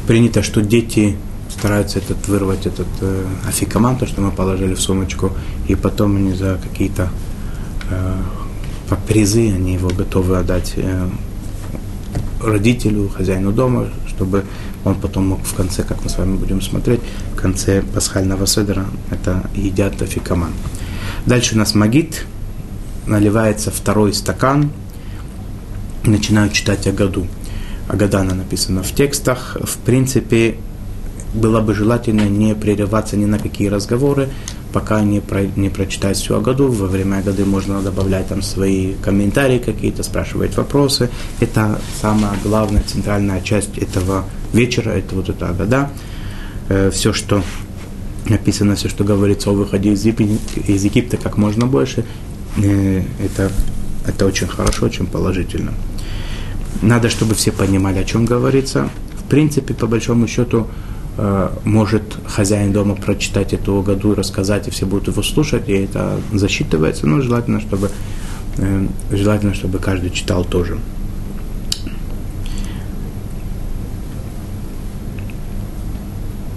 Принято, 0.05 0.43
что 0.43 0.61
дети 0.61 1.17
стараются 1.49 1.99
этот, 1.99 2.27
вырвать 2.27 2.67
этот 2.67 2.87
э, 3.01 3.25
афикаман, 3.47 3.97
то, 3.97 4.05
что 4.05 4.21
мы 4.21 4.31
положили 4.31 4.75
в 4.75 4.79
сумочку, 4.79 5.31
и 5.67 5.75
потом 5.75 6.17
они 6.17 6.33
за 6.33 6.59
какие-то 6.61 7.09
э, 7.89 8.15
призы, 9.07 9.51
они 9.51 9.73
его 9.73 9.89
готовы 9.89 10.37
отдать 10.37 10.73
э, 10.75 11.09
родителю, 12.43 13.09
хозяину 13.09 13.51
дома, 13.51 13.87
чтобы 14.17 14.45
он 14.83 14.95
потом 14.95 15.27
мог 15.27 15.43
в 15.43 15.53
конце, 15.53 15.83
как 15.83 16.03
мы 16.03 16.09
с 16.09 16.17
вами 16.17 16.37
будем 16.37 16.59
смотреть, 16.59 17.01
в 17.33 17.35
конце 17.35 17.83
пасхального 17.83 18.47
седра 18.47 18.85
это 19.11 19.47
едят 19.53 20.01
афикаман. 20.01 20.51
Дальше 21.27 21.53
у 21.55 21.57
нас 21.59 21.75
магит, 21.75 22.25
наливается 23.05 23.69
второй 23.69 24.13
стакан, 24.13 24.71
начинают 26.03 26.53
читать 26.53 26.87
о 26.87 26.91
году. 26.91 27.27
Агадана 27.87 28.33
написано 28.33 28.81
в 28.81 28.91
текстах. 28.91 29.55
В 29.63 29.77
принципе, 29.77 30.57
было 31.33 31.61
бы 31.61 31.75
желательно 31.75 32.27
не 32.27 32.55
прерываться 32.55 33.17
ни 33.17 33.25
на 33.25 33.37
какие 33.37 33.67
разговоры, 33.67 34.29
пока 34.73 35.01
не, 35.01 35.19
про, 35.19 35.43
не 35.55 35.69
прочитать 35.69 36.17
всю 36.17 36.39
году. 36.41 36.67
Во 36.67 36.87
время 36.87 37.21
годы 37.21 37.45
можно 37.45 37.81
добавлять 37.81 38.27
там 38.27 38.41
свои 38.41 38.93
комментарии 38.95 39.59
какие-то, 39.59 40.03
спрашивать 40.03 40.55
вопросы. 40.57 41.09
Это 41.39 41.79
самая 42.01 42.33
главная, 42.43 42.83
центральная 42.83 43.41
часть 43.41 43.77
этого 43.77 44.25
вечера, 44.53 44.91
это 44.91 45.15
вот 45.15 45.29
эта 45.29 45.47
года. 45.53 45.89
Э, 46.69 46.91
все, 46.91 47.13
что 47.13 47.43
написано, 48.29 48.75
все, 48.75 48.89
что 48.89 49.03
говорится 49.03 49.49
о 49.49 49.53
выходе 49.53 49.91
из, 49.91 50.05
из 50.05 50.83
Египта 50.83 51.17
как 51.17 51.37
можно 51.37 51.65
больше, 51.65 52.03
э, 52.57 53.03
это, 53.23 53.51
это 54.05 54.25
очень 54.25 54.47
хорошо, 54.47 54.85
очень 54.85 55.07
положительно. 55.07 55.73
Надо, 56.81 57.09
чтобы 57.09 57.35
все 57.35 57.51
понимали, 57.51 57.99
о 57.99 58.03
чем 58.03 58.25
говорится. 58.25 58.89
В 59.17 59.29
принципе, 59.29 59.73
по 59.73 59.87
большому 59.87 60.27
счету, 60.27 60.67
может 61.63 62.03
хозяин 62.27 62.71
дома 62.71 62.95
прочитать 62.95 63.53
эту 63.53 63.81
году 63.81 64.13
и 64.13 64.15
рассказать, 64.15 64.67
и 64.67 64.71
все 64.71 64.85
будут 64.85 65.07
его 65.07 65.23
слушать, 65.23 65.67
и 65.67 65.73
это 65.73 66.19
засчитывается, 66.31 67.07
но 67.07 67.21
желательно, 67.21 67.59
чтобы, 67.59 67.89
э, 68.57 68.87
желательно, 69.11 69.53
чтобы 69.53 69.79
каждый 69.79 70.11
читал 70.11 70.45
тоже. 70.45 70.77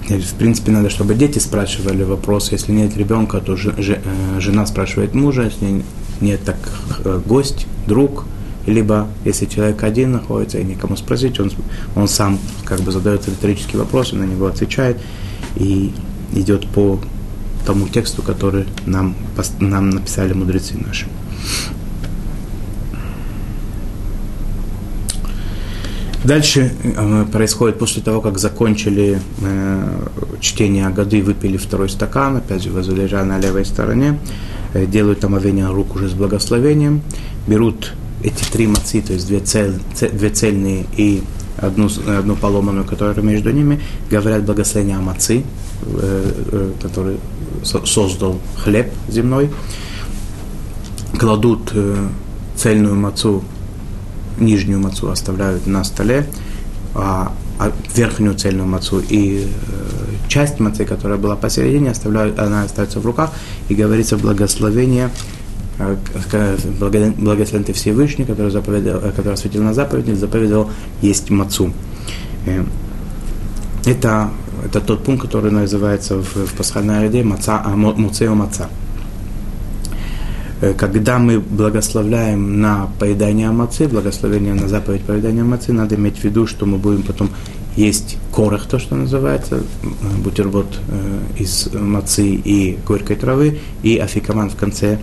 В 0.09 0.35
принципе, 0.35 0.73
надо, 0.73 0.90
чтобы 0.90 1.14
дети 1.14 1.38
спрашивали 1.38 2.02
вопрос. 2.02 2.50
Если 2.50 2.73
нет 2.73 2.97
ребенка, 2.97 3.38
то 3.38 3.55
э, 3.55 4.40
жена 4.40 4.67
спрашивает 4.67 5.14
мужа. 5.14 5.45
Если 5.45 5.85
нет, 6.21 6.40
так 6.45 6.57
гость, 7.26 7.67
друг– 7.87 8.25
либо 8.67 9.09
если 9.25 9.47
человек 9.47 9.83
один 9.83 10.12
находится 10.12 10.59
и 10.59 10.64
никому 10.64 10.97
спросить, 10.97 11.40
он, 11.40 11.50
он 11.97 12.09
сам 12.09 12.38
как 12.64 12.81
бы 12.81 12.93
задает 12.93 13.26
риторический 13.26 13.76
вопрос, 13.76 14.12
и 14.12 14.17
на 14.17 14.25
него 14.25 14.47
отвечает 14.47 14.99
и 15.57 15.93
идет 16.35 16.69
по 16.69 17.00
тому 17.67 17.88
тексту, 17.88 18.23
который 18.23 18.67
нам, 18.87 19.14
нам 19.61 19.90
написали 19.90 20.33
мудрецы 20.33 20.76
наши. 20.79 21.07
Дальше 26.23 26.71
э, 26.83 27.25
происходит 27.33 27.79
после 27.79 28.02
того, 28.02 28.21
как 28.21 28.38
закончили 28.38 29.19
э, 29.40 30.07
чтение 30.40 30.87
Агады, 30.87 31.23
выпили 31.23 31.57
второй 31.57 31.88
стакан, 31.88 32.37
опять 32.37 32.62
же 32.62 32.71
возлежа 32.71 33.25
на 33.25 33.38
левой 33.38 33.64
стороне, 33.64 34.19
э, 34.75 34.85
делают 34.85 35.25
омовение 35.25 35.67
рук 35.67 35.95
уже 35.97 36.11
с 36.11 36.12
благословением, 36.12 37.00
берут 37.47 37.95
эти 38.22 38.44
три 38.50 38.66
мацы, 38.66 39.00
то 39.00 39.12
есть 39.12 39.26
две, 39.26 39.40
цель, 39.40 39.80
две 40.12 40.30
цельные 40.30 40.86
и 40.96 41.22
одну, 41.56 41.88
одну 42.06 42.36
поломанную, 42.36 42.84
которая 42.84 43.14
между 43.20 43.50
ними, 43.50 43.80
говорят 44.10 44.44
благословение 44.44 44.96
о 44.96 45.00
мацы, 45.00 45.42
э, 45.82 46.32
э, 46.52 46.72
который 46.82 47.18
создал 47.62 48.38
хлеб 48.56 48.92
земной, 49.08 49.50
кладут 51.18 51.70
э, 51.74 52.08
цельную 52.56 52.96
мацу, 52.96 53.42
нижнюю 54.38 54.80
мацу 54.80 55.10
оставляют 55.10 55.66
на 55.66 55.84
столе, 55.84 56.26
а, 56.94 57.32
а 57.58 57.72
верхнюю 57.94 58.34
цельную 58.34 58.66
мацу 58.66 59.02
и 59.06 59.46
часть 60.28 60.60
мацы, 60.60 60.84
которая 60.84 61.18
была 61.18 61.36
посередине, 61.36 61.90
оставляют, 61.90 62.38
она 62.38 62.62
остается 62.62 63.00
в 63.00 63.06
руках, 63.06 63.32
и 63.68 63.74
говорится 63.74 64.16
благословение 64.16 65.10
благословен 67.18 67.64
ты 67.64 67.72
Всевышний, 67.72 68.25
который, 68.25 68.50
заповедал, 68.50 69.00
который 69.00 69.34
осветил 69.34 69.62
на 69.62 69.74
заповедь, 69.74 70.18
заповедовал 70.18 70.70
есть 71.02 71.31
мацу. 71.31 71.72
Э, 72.46 72.64
это, 73.87 74.31
это 74.64 74.81
тот 74.81 75.05
пункт, 75.05 75.22
который 75.22 75.50
называется 75.50 76.16
в, 76.16 76.46
в 76.46 76.55
пасхальной 76.55 77.07
еде 77.07 77.22
маца, 77.22 77.62
а, 77.64 77.70
муцео 77.70 78.35
маца. 78.35 78.68
Э, 80.61 80.74
когда 80.74 81.18
мы 81.18 81.40
благословляем 81.40 82.61
на 82.61 82.90
поедание 82.98 83.50
мацы, 83.50 83.88
благословение 83.88 84.55
на 84.55 84.68
заповедь 84.68 85.02
поедания 85.02 85.44
мацы, 85.44 85.72
надо 85.72 85.94
иметь 85.94 86.18
в 86.18 86.24
виду, 86.24 86.46
что 86.46 86.66
мы 86.66 86.76
будем 86.76 87.02
потом 87.02 87.31
есть 87.76 88.18
корох, 88.33 88.66
то, 88.66 88.78
что 88.78 88.96
называется, 88.96 89.57
э, 89.83 89.87
бутерброд 90.22 90.78
из 91.38 91.72
мацы 91.72 92.26
и 92.26 92.78
горькой 92.87 93.16
травы, 93.16 93.61
и 93.83 93.96
афикаман 93.96 94.50
в 94.50 94.57
конце 94.57 94.98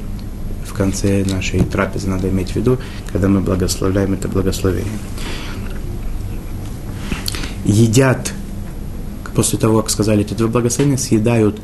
конце 0.73 1.23
нашей 1.25 1.61
трапезы 1.61 2.09
надо 2.09 2.29
иметь 2.29 2.51
в 2.51 2.55
виду, 2.55 2.77
когда 3.11 3.27
мы 3.27 3.41
благословляем 3.41 4.13
это 4.13 4.27
благословение. 4.27 4.91
Едят, 7.65 8.33
после 9.35 9.59
того, 9.59 9.81
как 9.81 9.89
сказали 9.89 10.21
эти 10.21 10.33
два 10.33 10.47
благословения, 10.47 10.97
съедают 10.97 11.59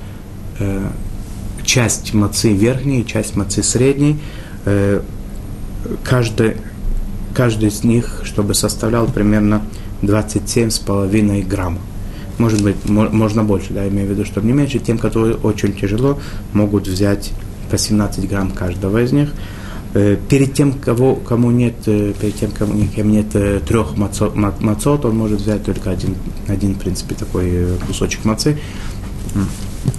э, 0.59 0.89
часть 1.63 2.13
мацы 2.13 2.53
верхней 2.53 3.05
часть 3.05 3.35
мацы 3.35 3.63
средней. 3.63 4.19
Э, 4.65 5.01
каждый, 6.03 6.57
каждый 7.33 7.69
из 7.69 7.83
них, 7.83 8.21
чтобы 8.23 8.53
составлял 8.53 9.07
примерно 9.07 9.63
27,5 10.01 11.47
грамм. 11.47 11.79
Может 12.37 12.63
быть, 12.63 12.75
можно 12.89 13.43
больше, 13.43 13.73
да, 13.73 13.87
имею 13.87 14.07
в 14.07 14.11
виду, 14.11 14.25
чтобы 14.25 14.47
не 14.47 14.53
меньше. 14.53 14.79
Тем, 14.79 14.97
которые 14.97 15.35
очень 15.35 15.73
тяжело, 15.73 16.19
могут 16.51 16.87
взять 16.87 17.31
по 17.73 17.77
17 17.79 18.29
грамм 18.29 18.51
каждого 18.51 19.01
из 19.01 19.11
них. 19.13 19.29
Э, 19.95 20.15
перед 20.29 20.53
тем, 20.53 20.73
кого, 20.73 21.15
кому 21.15 21.49
нет, 21.49 21.73
э, 21.87 22.13
перед 22.21 22.35
тем, 22.35 22.51
кому 22.51 22.75
нет 22.75 23.25
э, 23.33 23.61
трех 23.67 23.97
мацот, 23.97 25.05
он 25.05 25.17
может 25.17 25.41
взять 25.41 25.63
только 25.63 25.89
один, 25.89 26.15
один, 26.47 26.75
в 26.75 26.77
принципе, 26.77 27.15
такой 27.15 27.69
кусочек 27.87 28.25
мацы, 28.25 28.59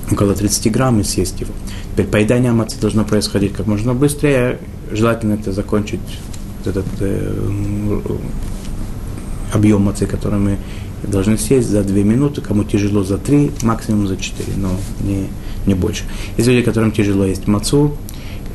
около 0.08 0.34
30 0.34 0.70
грамм, 0.70 1.00
и 1.00 1.02
съесть 1.02 1.40
его. 1.40 1.52
Теперь 1.90 2.06
поедание 2.06 2.52
мацы 2.52 2.78
должно 2.80 3.04
происходить 3.04 3.54
как 3.54 3.66
можно 3.66 3.92
быстрее. 3.92 4.60
Желательно 4.92 5.32
это 5.34 5.50
закончить 5.50 6.20
этот 6.64 6.86
э, 7.00 7.34
объем 9.52 9.82
мацы, 9.82 10.06
который 10.06 10.38
мы 10.38 10.58
должны 11.02 11.36
съесть 11.38 11.70
за 11.70 11.82
2 11.82 11.96
минуты, 12.04 12.40
кому 12.40 12.62
тяжело 12.62 13.02
за 13.02 13.18
3, 13.18 13.50
максимум 13.62 14.06
за 14.06 14.16
4, 14.16 14.52
но 14.58 14.70
не, 15.00 15.26
не 15.66 15.74
больше. 15.74 16.04
Есть 16.36 16.48
люди, 16.48 16.62
которым 16.62 16.92
тяжело 16.92 17.24
есть 17.24 17.46
мацу, 17.46 17.96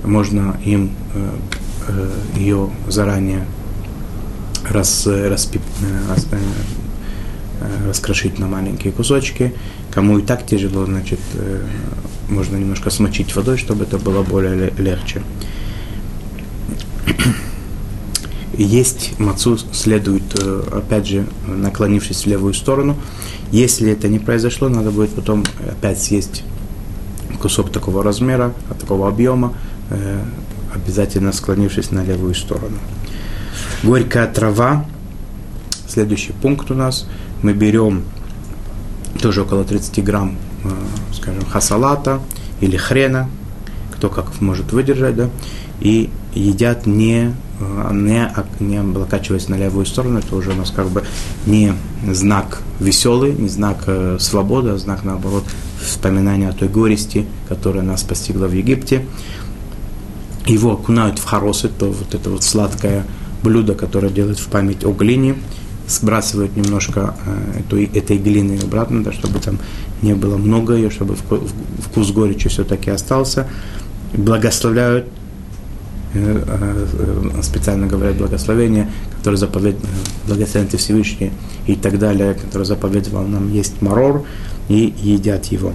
можно 0.04 0.60
им 0.66 0.92
э, 1.14 1.30
э, 1.88 2.10
ее 2.38 2.70
заранее 2.88 3.46
рас, 4.70 5.06
распип, 5.08 5.62
э, 5.82 6.10
рас, 6.10 6.28
раскрошить 7.88 8.40
на 8.40 8.48
маленькие 8.48 8.94
кусочки. 8.94 9.54
Кому 9.92 10.20
и 10.20 10.22
так 10.22 10.46
тяжело, 10.46 10.86
значит, 10.86 11.20
можно 12.30 12.56
немножко 12.56 12.90
смочить 12.90 13.36
водой, 13.36 13.58
чтобы 13.58 13.84
это 13.84 13.98
было 13.98 14.24
более 14.24 14.72
легче. 14.78 15.22
Есть 18.58 19.20
мацу 19.20 19.58
следует, 19.74 20.40
опять 20.72 21.08
же, 21.08 21.26
наклонившись 21.48 22.24
в 22.24 22.28
левую 22.28 22.54
сторону. 22.54 22.96
Если 23.52 23.92
это 23.92 24.08
не 24.08 24.20
произошло, 24.20 24.70
надо 24.70 24.92
будет 24.92 25.10
потом 25.10 25.44
опять 25.70 26.02
съесть 26.02 26.44
кусок 27.40 27.72
такого 27.72 28.04
размера, 28.04 28.54
такого 28.80 29.08
объема, 29.08 29.54
э, 29.90 30.22
обязательно 30.74 31.32
склонившись 31.32 31.92
на 31.92 32.04
левую 32.04 32.36
сторону. 32.36 32.78
Горькая 33.84 34.28
трава. 34.28 34.86
Следующий 35.88 36.34
пункт 36.34 36.70
у 36.70 36.76
нас. 36.76 37.08
Мы 37.42 37.54
берем 37.54 38.04
тоже 39.22 39.42
около 39.42 39.64
30 39.64 40.04
грамм, 40.04 40.38
э, 40.64 40.70
скажем, 41.14 41.44
хасалата 41.46 42.20
или 42.62 42.78
хрена, 42.78 43.30
кто 43.96 44.10
как 44.10 44.42
может 44.42 44.72
выдержать, 44.72 45.16
да, 45.16 45.30
и 45.80 46.10
едят 46.36 46.86
не, 46.86 47.34
э, 47.60 47.90
не, 47.94 48.32
не 48.60 48.78
облокачиваясь 48.78 49.48
на 49.48 49.56
левую 49.56 49.86
сторону, 49.86 50.20
это 50.20 50.36
уже 50.36 50.52
у 50.52 50.56
нас 50.56 50.72
как 50.72 50.90
бы 50.90 51.04
не 51.48 51.74
знак 52.12 52.62
веселый, 52.80 53.34
не 53.34 53.50
знак 53.50 53.88
свободы, 54.20 54.70
а 54.70 54.78
знак, 54.78 55.04
наоборот, 55.04 55.44
вспоминания 55.82 56.50
о 56.50 56.54
той 56.54 56.68
горести, 56.68 57.26
которая 57.48 57.84
нас 57.84 58.04
постигла 58.04 58.48
в 58.48 58.54
Египте. 58.54 59.06
Его 60.46 60.74
окунают 60.74 61.20
в 61.20 61.26
харосы, 61.26 61.70
то 61.70 61.92
вот 61.92 62.14
это 62.14 62.30
вот 62.30 62.44
сладкое 62.44 63.06
блюдо, 63.44 63.76
которое 63.76 64.10
делают 64.10 64.40
в 64.40 64.48
память 64.48 64.84
о 64.84 64.92
глине, 64.92 65.36
сбрасывают 65.88 66.56
немножко 66.56 67.16
э, 67.26 67.60
эту, 67.60 67.82
этой 67.82 68.18
глины 68.18 68.60
обратно, 68.64 69.04
да, 69.04 69.12
чтобы 69.12 69.40
там 69.40 69.60
не 70.02 70.14
было 70.14 70.38
много 70.38 70.76
ее, 70.76 70.90
чтобы 70.90 71.16
вкус 71.16 72.12
горечи 72.12 72.50
все-таки 72.50 72.90
остался. 72.90 73.48
Благословляют 74.14 75.06
специально 77.44 77.86
говорят 77.86 78.16
благословение, 78.18 78.90
которое 79.18 79.38
заповедует, 79.38 79.86
благословен 80.26 80.68
Всевышний 80.70 81.32
и 81.68 81.76
так 81.76 82.00
далее, 82.00 82.34
которое 82.34 82.66
заповедовал 82.66 83.28
нам 83.28 83.52
есть 83.54 83.82
марор, 83.82 84.24
и 84.70 84.94
едят 85.02 85.48
его. 85.48 85.74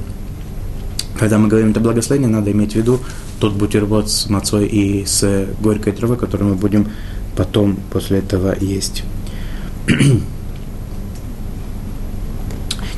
Когда 1.18 1.38
мы 1.38 1.48
говорим 1.48 1.70
это 1.70 1.80
благословение, 1.80 2.30
надо 2.30 2.50
иметь 2.52 2.72
в 2.72 2.76
виду 2.76 3.00
тот 3.38 3.54
бутерброд 3.54 4.10
с 4.10 4.30
мацой 4.30 4.66
и 4.66 5.04
с 5.04 5.46
горькой 5.60 5.92
травой, 5.92 6.16
который 6.16 6.44
мы 6.44 6.54
будем 6.54 6.88
потом 7.36 7.76
после 7.92 8.18
этого 8.18 8.56
есть. 8.58 9.04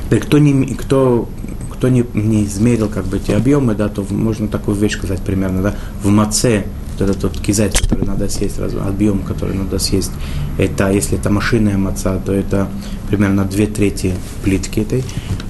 Теперь, 0.05 0.21
кто, 0.21 0.37
не, 0.37 0.73
кто, 0.75 1.27
кто 1.71 1.89
не, 1.89 2.05
не 2.13 2.45
измерил 2.45 2.87
как 2.87 3.05
бы 3.05 3.17
эти 3.17 3.31
объемы, 3.31 3.75
да, 3.75 3.89
то 3.89 4.05
можно 4.09 4.47
такую 4.47 4.77
вещь 4.77 4.93
сказать 4.93 5.21
примерно, 5.21 5.61
да, 5.61 5.75
в 6.01 6.07
маце 6.09 6.63
вот 6.93 7.09
этот 7.09 7.23
вот 7.23 7.39
кизайт, 7.39 7.77
который 7.77 8.05
надо 8.05 8.29
съесть, 8.29 8.57
объем, 8.59 9.19
который 9.19 9.55
надо 9.55 9.79
съесть, 9.79 10.11
это, 10.57 10.89
если 10.91 11.17
это 11.17 11.29
машинная 11.29 11.77
маца, 11.77 12.21
то 12.25 12.31
это 12.31 12.69
примерно 13.09 13.43
две 13.43 13.67
трети 13.67 14.15
плитки 14.43 14.79
этой, 14.79 15.03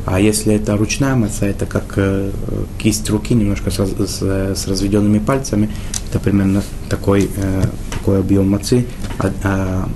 а 0.07 0.19
если 0.19 0.55
это 0.55 0.75
ручная 0.75 1.15
маца, 1.15 1.45
это 1.45 1.65
как 1.65 1.93
э, 1.97 2.31
кисть 2.79 3.09
руки, 3.09 3.35
немножко 3.35 3.69
с, 3.69 3.77
с, 3.77 4.21
с 4.21 4.67
разведенными 4.67 5.19
пальцами, 5.19 5.69
это 6.09 6.19
примерно 6.19 6.63
такой, 6.89 7.29
э, 7.35 7.63
такой 7.93 8.19
объем 8.19 8.49
мацы, 8.49 8.87
а, 9.19 9.31
а, 9.43 9.89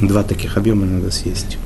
два 0.00 0.22
таких 0.22 0.56
объема 0.56 0.84
надо 0.84 1.10
съесть. 1.10 1.58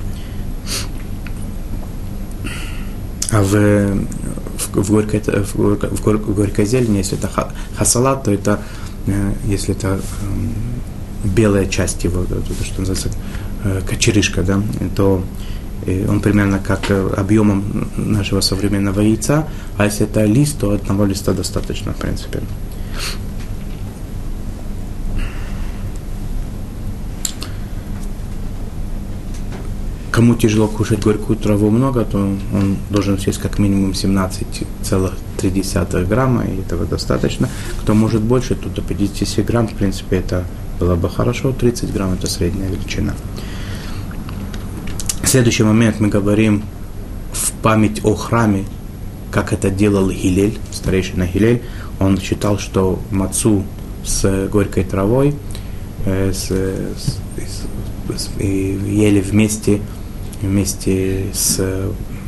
А 3.33 3.43
в, 3.43 3.51
в, 3.53 4.83
в, 4.83 4.91
горькой, 4.91 5.21
в, 5.21 5.55
в, 5.57 6.03
в 6.03 6.35
горькой 6.35 6.67
зелени, 6.67 6.99
если 6.99 7.19
это 7.19 7.31
хасалат, 7.77 8.25
то 8.25 8.31
это 8.31 8.61
Э, 9.07 9.33
если 9.45 9.75
это 9.75 10.01
эм, 10.23 10.55
белая 11.25 11.67
часть 11.67 12.05
его, 12.05 12.25
то, 12.25 12.43
что 12.65 12.81
называется 12.81 13.11
э, 13.65 13.83
кочерышка, 13.87 14.43
да, 14.43 14.63
то 14.97 15.23
э, 15.87 16.07
он 16.09 16.21
примерно 16.21 16.59
как 16.59 16.91
объемом 16.91 17.89
нашего 17.97 18.41
современного 18.41 19.01
яйца, 19.01 19.47
а 19.77 19.85
если 19.85 20.07
это 20.07 20.25
лист, 20.25 20.59
то 20.59 20.71
одного 20.71 21.07
листа 21.07 21.33
достаточно, 21.33 21.93
в 21.93 21.97
принципе. 21.97 22.41
Кому 30.15 30.37
тяжело 30.37 30.69
кушать 30.69 31.03
горькую 31.03 31.37
траву 31.37 31.71
много, 31.71 32.05
то 32.05 32.19
он 32.19 32.77
должен 32.89 33.19
съесть 33.19 33.41
как 33.41 33.59
минимум 33.59 33.91
17,3 33.91 36.07
грамма, 36.07 36.45
и 36.45 36.61
этого 36.61 36.87
достаточно. 36.87 37.49
Кто 37.81 37.95
может 37.95 38.23
больше, 38.23 38.55
то 38.55 38.69
до 38.69 38.81
50 38.81 39.45
грамм, 39.45 39.67
в 39.67 39.75
принципе, 39.75 40.19
это 40.19 40.45
было 40.79 40.95
бы 40.95 41.11
хорошо. 41.11 41.53
30 41.53 41.93
грамм– 41.93 42.13
это 42.15 42.29
средняя 42.29 42.71
величина. 42.71 43.17
Следующий 45.35 45.65
момент 45.65 45.99
мы 45.99 46.07
говорим 46.07 46.63
в 47.33 47.51
память 47.61 48.05
о 48.05 48.15
храме, 48.15 48.67
как 49.33 49.53
это 49.53 49.69
делал 49.69 50.09
Гилель, 50.09 50.61
старейшина 50.71 51.27
Гилель. 51.27 51.61
Он 51.99 52.21
считал, 52.21 52.61
что 52.61 53.01
мацу 53.11 53.65
с 54.05 54.47
горькой 54.47 54.85
травой 54.85 55.35
э, 56.07 56.33
с, 56.33 56.51
с, 56.53 57.19
с, 58.17 58.31
ели 58.39 59.21
вместе 59.21 59.81
вместе 60.41 61.25
с 61.33 61.61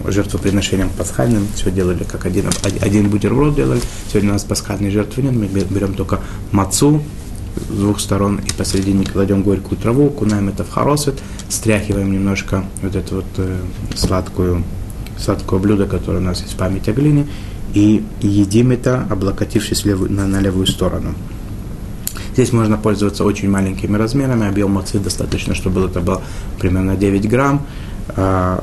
жертвоприношением 0.04 0.90
пасхальным, 0.90 1.46
все 1.54 1.70
делали 1.70 2.02
как 2.02 2.26
один, 2.26 2.46
один 2.80 3.08
бутерброд 3.08 3.54
делали. 3.54 3.82
Сегодня 4.08 4.30
у 4.30 4.32
нас 4.32 4.42
пасхальной 4.42 4.90
жертвы 4.90 5.22
нет, 5.22 5.32
мы 5.32 5.46
берем 5.46 5.94
только 5.94 6.18
мацу 6.50 7.00
с 7.56 7.76
двух 7.76 8.00
сторон 8.00 8.36
и 8.36 8.52
посередине 8.52 9.04
кладем 9.04 9.42
горькую 9.42 9.78
траву, 9.78 10.10
кунаем 10.10 10.48
это 10.48 10.64
в 10.64 10.70
хоросвет, 10.70 11.18
стряхиваем 11.48 12.12
немножко 12.12 12.64
вот 12.82 12.94
это 12.94 13.16
вот 13.16 13.26
э, 13.38 13.58
сладкую, 13.94 14.64
сладкое 15.18 15.60
блюдо, 15.60 15.86
которое 15.86 16.18
у 16.18 16.22
нас 16.22 16.40
есть 16.42 16.54
в 16.54 16.56
память 16.56 16.88
о 16.88 16.92
глине, 16.92 17.26
и 17.74 18.04
едим 18.20 18.70
это, 18.70 19.06
облокотившись 19.10 19.84
левую, 19.84 20.12
на, 20.12 20.26
на 20.26 20.40
левую 20.40 20.66
сторону. 20.66 21.14
Здесь 22.32 22.52
можно 22.52 22.76
пользоваться 22.76 23.24
очень 23.24 23.48
маленькими 23.50 23.96
размерами, 23.96 24.46
объем 24.46 24.72
мацы 24.72 24.98
достаточно, 24.98 25.54
чтобы 25.54 25.86
это 25.86 26.00
было 26.00 26.20
примерно 26.58 26.96
9 26.96 27.28
грамм 27.28 27.66
а 28.08 28.62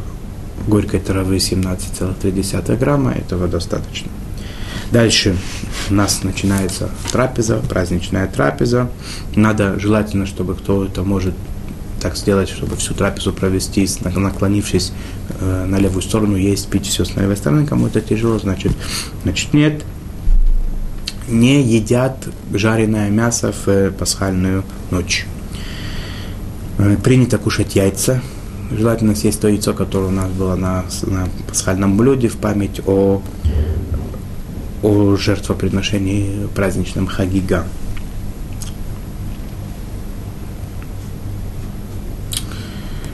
горькой 0.67 0.99
травы 0.99 1.37
17,3 1.37 2.77
грамма, 2.77 3.11
этого 3.11 3.47
достаточно. 3.47 4.09
Дальше 4.93 5.35
у 5.89 5.93
нас 5.95 6.21
начинается 6.21 6.87
трапеза, 7.11 7.57
праздничная 7.67 8.27
трапеза. 8.27 8.91
Надо 9.35 9.79
желательно, 9.79 10.27
чтобы 10.27 10.53
кто 10.53 10.85
это 10.85 11.01
может 11.01 11.33
так 11.99 12.15
сделать, 12.15 12.47
чтобы 12.47 12.75
всю 12.75 12.93
трапезу 12.93 13.33
провести, 13.33 13.89
наклонившись 14.03 14.93
э, 15.39 15.65
на 15.65 15.77
левую 15.79 16.03
сторону, 16.03 16.35
есть, 16.35 16.69
пить 16.69 16.85
все 16.85 17.05
с 17.05 17.15
левой 17.15 17.37
стороны. 17.37 17.65
Кому 17.65 17.87
это 17.87 18.01
тяжело, 18.01 18.37
значит, 18.37 18.73
значит 19.23 19.51
нет. 19.55 19.83
Не 21.27 21.63
едят 21.63 22.27
жареное 22.53 23.09
мясо 23.09 23.51
в 23.51 23.67
э, 23.67 23.89
пасхальную 23.89 24.63
ночь. 24.91 25.25
Э, 26.77 26.97
принято 27.03 27.39
кушать 27.39 27.75
яйца, 27.75 28.21
Желательно 28.71 29.13
съесть 29.15 29.39
то 29.39 29.47
яйцо, 29.47 29.73
которое 29.73 30.07
у 30.07 30.11
нас 30.11 30.31
было 30.31 30.55
на, 30.55 30.85
на 31.03 31.27
пасхальном 31.47 31.95
блюде 31.97 32.27
в 32.27 32.37
память 32.37 32.81
о, 32.85 33.21
о 34.83 35.15
жертвоприношении 35.15 36.47
праздничном 36.53 37.07
Хагига. 37.07 37.65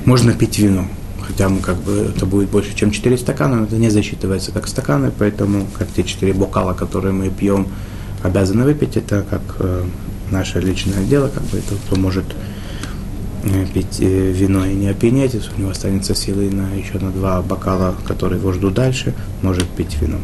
Можно 0.06 0.34
пить 0.34 0.58
вино, 0.58 0.88
хотя 1.22 1.50
мы 1.50 1.60
как 1.62 1.78
бы 1.78 2.12
это 2.16 2.26
будет 2.26 2.50
больше, 2.50 2.76
чем 2.76 2.92
4 2.92 3.18
стакана, 3.18 3.58
но 3.58 3.64
это 3.66 3.76
не 3.78 3.90
засчитывается 3.90 4.52
как 4.52 4.68
стаканы, 4.68 5.12
поэтому 5.18 5.68
как 5.78 5.88
те 5.90 6.04
4 6.04 6.34
бокала, 6.34 6.74
которые 6.74 7.14
мы 7.14 7.30
пьем, 7.30 7.68
обязаны 8.24 8.64
выпить, 8.64 8.98
это 8.98 9.24
как 9.30 9.42
э, 9.60 9.84
наше 10.32 10.60
личное 10.60 11.04
дело, 11.04 11.28
как 11.28 11.44
бы 11.44 11.60
это 11.60 11.76
кто 11.86 11.96
может 11.96 12.26
Э, 13.44 13.66
пить 13.74 14.02
э, 14.02 14.32
вино 14.32 14.66
и 14.66 14.76
не 14.76 14.90
опьянеть, 14.90 15.34
если 15.34 15.54
у 15.56 15.60
него 15.60 15.70
останется 15.70 16.14
силы 16.14 16.50
на 16.52 16.74
еще 16.74 17.00
на 17.00 17.10
два 17.10 17.42
бокала, 17.42 17.96
которые 18.06 18.38
его 18.38 18.52
ждут 18.52 18.74
дальше, 18.74 19.14
может 19.42 19.68
пить 19.70 19.98
вино. 20.02 20.18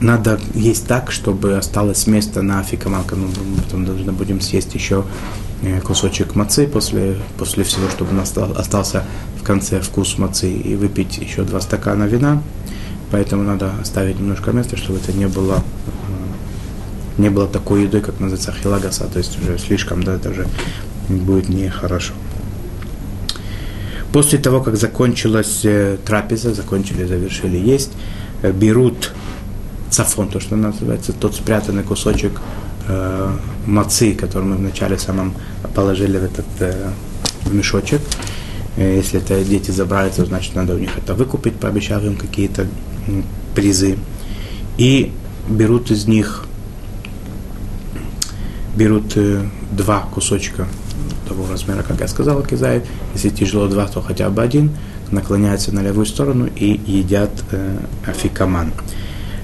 Надо 0.00 0.40
есть 0.54 0.86
так, 0.86 1.12
чтобы 1.12 1.56
осталось 1.56 2.06
место 2.06 2.42
на 2.42 2.60
афикамалка. 2.60 3.16
Мы 3.16 3.28
потом 3.62 3.84
должны 3.84 4.12
будем 4.12 4.40
съесть 4.40 4.74
еще 4.74 5.04
э, 5.62 5.80
кусочек 5.80 6.34
мацы 6.34 6.66
после, 6.66 7.16
после 7.38 7.64
всего, 7.64 7.88
чтобы 7.90 8.18
остался 8.20 9.04
в 9.38 9.42
конце 9.42 9.80
вкус 9.80 10.16
мацы 10.16 10.50
и 10.50 10.74
выпить 10.74 11.18
еще 11.18 11.42
два 11.42 11.60
стакана 11.60 12.04
вина. 12.04 12.42
Поэтому 13.10 13.42
надо 13.42 13.72
оставить 13.82 14.18
немножко 14.18 14.52
места, 14.52 14.76
чтобы 14.76 14.98
это 14.98 15.12
не 15.12 15.26
было 15.26 15.62
не 17.20 17.28
было 17.28 17.46
такой 17.46 17.84
едой, 17.84 18.00
как 18.00 18.18
называется 18.20 18.52
хилагаса, 18.52 19.04
то 19.04 19.18
есть 19.18 19.38
уже 19.40 19.58
слишком, 19.58 20.02
да, 20.02 20.14
это 20.14 20.30
уже 20.30 20.46
будет 21.08 21.48
нехорошо. 21.48 22.14
После 24.12 24.38
того, 24.38 24.60
как 24.60 24.76
закончилась 24.76 25.60
э, 25.64 25.96
трапеза, 26.04 26.52
закончили, 26.52 27.04
завершили 27.04 27.58
есть, 27.58 27.92
э, 28.42 28.50
берут 28.50 29.12
цафон, 29.90 30.28
то, 30.28 30.40
что 30.40 30.56
называется, 30.56 31.12
тот 31.12 31.34
спрятанный 31.34 31.82
кусочек 31.82 32.40
э, 32.88 33.30
мацы, 33.66 34.14
который 34.14 34.44
мы 34.44 34.56
вначале 34.56 34.98
самом 34.98 35.34
положили 35.74 36.18
в 36.18 36.24
этот 36.24 36.46
э, 36.60 36.90
мешочек. 37.50 38.00
Э, 38.76 38.96
если 38.96 39.20
это 39.20 39.44
дети 39.44 39.70
забрали, 39.70 40.10
то 40.10 40.24
значит 40.24 40.54
надо 40.54 40.74
у 40.74 40.78
них 40.78 40.96
это 40.96 41.14
выкупить, 41.14 41.54
пообещав 41.56 42.02
им 42.04 42.16
какие-то 42.16 42.66
призы. 43.54 43.98
И 44.78 45.12
берут 45.48 45.90
из 45.90 46.06
них 46.06 46.46
берут 48.76 49.16
э, 49.16 49.42
два 49.72 50.00
кусочка 50.12 50.66
того 51.28 51.46
размера, 51.50 51.82
как 51.82 52.00
я 52.00 52.08
сказал, 52.08 52.42
кизает. 52.42 52.84
Если 53.14 53.28
тяжело 53.30 53.68
два, 53.68 53.86
то 53.86 54.00
хотя 54.00 54.30
бы 54.30 54.42
один. 54.42 54.70
Наклоняются 55.10 55.74
на 55.74 55.80
левую 55.80 56.06
сторону 56.06 56.48
и 56.54 56.80
едят 56.86 57.30
э, 57.50 57.78
афикаман. 58.06 58.72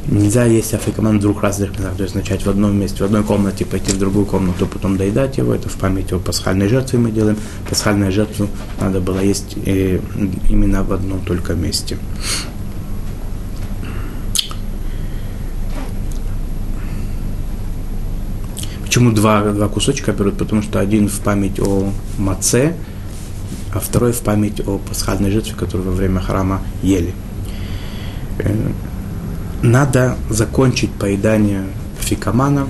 Нельзя 0.09 0.45
есть 0.45 0.73
афикаман 0.73 1.19
в 1.19 1.21
двух 1.21 1.42
разных 1.42 1.71
местах, 1.71 1.97
то 1.97 2.05
есть 2.05 2.14
начать 2.14 2.47
в 2.47 2.49
одном 2.49 2.79
месте, 2.79 3.03
в 3.03 3.07
одной 3.07 3.25
комнате, 3.25 3.64
пойти 3.64 3.90
в 3.90 3.99
другую 3.99 4.25
комнату, 4.25 4.66
потом 4.69 4.97
доедать 4.97 5.37
его. 5.37 5.53
Это 5.53 5.69
в 5.69 5.75
память 5.75 6.12
о 6.12 6.21
пасхальной 6.21 6.69
жертве 6.69 7.01
мы 7.01 7.11
делаем. 7.11 7.37
Пасхальную 7.69 8.12
жертву 8.12 8.49
надо 8.81 9.01
было 9.01 9.19
есть 9.19 9.57
э, 9.66 10.01
именно 10.49 10.85
в 10.85 10.92
одном 10.92 11.21
только 11.23 11.55
месте. 11.55 11.99
Почему 18.85 19.11
два, 19.11 19.42
два 19.42 19.69
кусочка 19.69 20.12
берут? 20.12 20.38
Потому 20.38 20.62
что 20.62 20.79
один 20.79 21.09
в 21.09 21.19
память 21.19 21.59
о 21.59 21.92
маце, 22.16 22.75
а 23.75 23.81
второй 23.81 24.12
в 24.12 24.21
память 24.21 24.61
о 24.66 24.79
пасхальной 24.79 25.33
жертве, 25.33 25.55
которую 25.57 25.90
во 25.90 25.97
время 25.97 26.21
храма 26.21 26.62
ели. 26.83 27.12
Э, 29.66 29.68
надо 29.68 30.16
закончить 30.31 30.90
поедание 30.92 31.64
афикамана, 31.98 32.68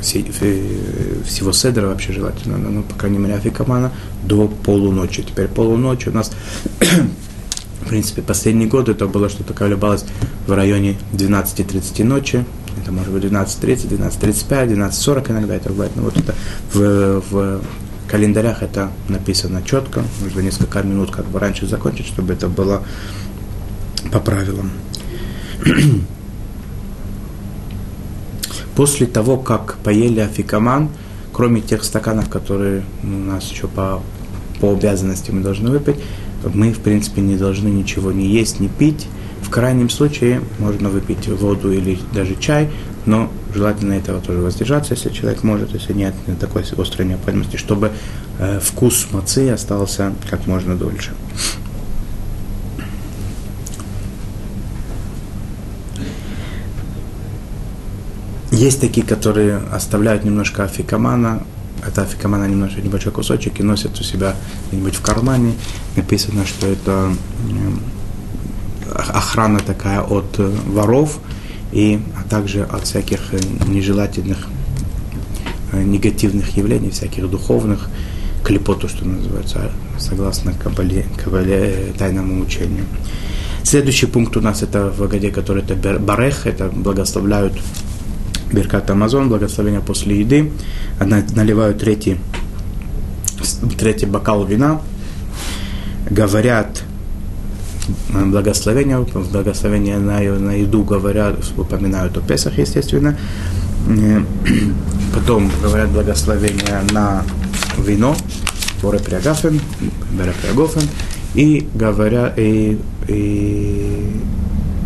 всего 0.00 1.52
седра 1.52 1.86
вообще 1.86 2.12
желательно, 2.12 2.58
ну, 2.58 2.82
по 2.82 2.94
крайней 2.94 3.18
мере, 3.18 3.34
афикамана, 3.34 3.92
до 4.24 4.48
полуночи. 4.48 5.22
Теперь 5.22 5.46
полуночи 5.46 6.08
у 6.08 6.12
нас, 6.12 6.32
в 7.82 7.88
принципе, 7.88 8.22
последний 8.22 8.66
год 8.66 8.88
это 8.88 9.06
было 9.06 9.28
что-то 9.28 9.54
колебалось 9.54 10.04
в 10.46 10.52
районе 10.52 10.98
12.30 11.12 12.04
ночи, 12.04 12.44
это 12.80 12.90
может 12.90 13.12
быть 13.12 13.22
12.30, 13.22 13.88
12.35, 13.88 14.74
12.40 14.74 15.30
иногда 15.30 15.54
это 15.54 15.68
бывает, 15.68 15.92
но 15.94 16.02
вот 16.02 16.16
это 16.16 16.34
в, 16.72 17.22
в 17.30 17.60
календарях 18.08 18.62
это 18.62 18.90
написано 19.08 19.62
четко, 19.64 20.02
нужно 20.20 20.40
несколько 20.40 20.82
минут 20.82 21.12
как 21.12 21.26
бы 21.26 21.38
раньше 21.38 21.66
закончить, 21.66 22.06
чтобы 22.06 22.32
это 22.32 22.48
было 22.48 22.82
по 24.10 24.18
правилам. 24.18 24.72
После 28.76 29.06
того, 29.06 29.36
как 29.36 29.76
поели 29.84 30.20
афикаман, 30.20 30.88
кроме 31.32 31.60
тех 31.60 31.84
стаканов, 31.84 32.28
которые 32.28 32.84
у 33.02 33.06
нас 33.06 33.50
еще 33.50 33.68
по, 33.68 34.02
по 34.60 34.72
обязанности 34.72 35.30
мы 35.30 35.42
должны 35.42 35.70
выпить, 35.70 35.96
мы, 36.54 36.72
в 36.72 36.80
принципе, 36.80 37.20
не 37.20 37.36
должны 37.36 37.68
ничего 37.68 38.12
не 38.12 38.26
есть, 38.26 38.60
не 38.60 38.68
пить. 38.68 39.06
В 39.42 39.50
крайнем 39.50 39.90
случае 39.90 40.40
можно 40.58 40.88
выпить 40.88 41.28
воду 41.28 41.72
или 41.72 41.98
даже 42.14 42.36
чай, 42.36 42.70
но 43.06 43.30
желательно 43.52 43.94
этого 43.94 44.20
тоже 44.20 44.40
воздержаться, 44.40 44.94
если 44.94 45.10
человек 45.10 45.42
может, 45.42 45.74
если 45.74 45.92
нет 45.92 46.14
такой 46.40 46.62
острой 46.62 47.06
необходимости, 47.06 47.56
чтобы 47.56 47.90
э, 48.38 48.60
вкус 48.62 49.08
мацы 49.10 49.50
остался 49.50 50.14
как 50.30 50.46
можно 50.46 50.76
дольше. 50.76 51.12
Есть 58.62 58.80
такие, 58.80 59.04
которые 59.04 59.56
оставляют 59.72 60.22
немножко 60.22 60.62
афикамана, 60.62 61.42
это 61.84 62.02
афикамана 62.02 62.44
немножко 62.44 62.80
небольшой 62.80 63.10
кусочек 63.10 63.58
и 63.58 63.64
носят 63.64 63.98
у 63.98 64.04
себя 64.04 64.36
где-нибудь 64.68 64.94
в 64.94 65.02
кармане. 65.02 65.54
Написано, 65.96 66.46
что 66.46 66.68
это 66.68 67.12
охрана 68.94 69.58
такая 69.58 70.00
от 70.00 70.38
э, 70.38 70.48
воров, 70.68 71.18
и, 71.72 72.00
а 72.16 72.22
также 72.30 72.62
от 72.62 72.84
всяких 72.84 73.34
э, 73.34 73.40
нежелательных, 73.66 74.46
э, 75.72 75.82
негативных 75.82 76.56
явлений, 76.56 76.90
всяких 76.90 77.28
духовных, 77.28 77.88
клепоту, 78.44 78.86
что 78.86 79.04
называется, 79.04 79.72
согласно 79.98 80.52
кабале, 80.52 81.06
кабале 81.24 81.92
тайному 81.98 82.40
учению. 82.40 82.84
Следующий 83.64 84.06
пункт 84.06 84.36
у 84.36 84.40
нас 84.40 84.62
это 84.62 84.92
в 84.96 85.02
Агаде, 85.02 85.32
который 85.32 85.64
это 85.64 85.98
барех, 85.98 86.46
это 86.46 86.68
благословляют 86.68 87.54
Беркат 88.52 88.90
Амазон, 88.90 89.28
благословение 89.28 89.80
после 89.80 90.20
еды. 90.20 90.52
Одна, 90.98 91.22
наливают 91.34 91.78
третий, 91.78 92.18
третий 93.78 94.06
бокал 94.06 94.44
вина, 94.44 94.80
говорят 96.10 96.82
благословение, 98.10 98.98
благословение 99.32 99.98
на, 99.98 100.20
на 100.20 100.52
еду 100.52 100.84
говорят, 100.84 101.36
упоминают 101.56 102.16
о 102.16 102.20
Песах, 102.20 102.58
естественно. 102.58 103.16
Потом 105.14 105.50
говорят 105.62 105.90
благословение 105.90 106.82
на 106.92 107.24
вино, 107.78 108.14
Боре 108.82 108.98
Приагафен, 108.98 109.60
Бере 110.12 110.32
Приагофен, 110.42 110.88
и 111.34 111.68
говорят, 111.74 112.38
и, 112.38 112.78
и 113.08 114.20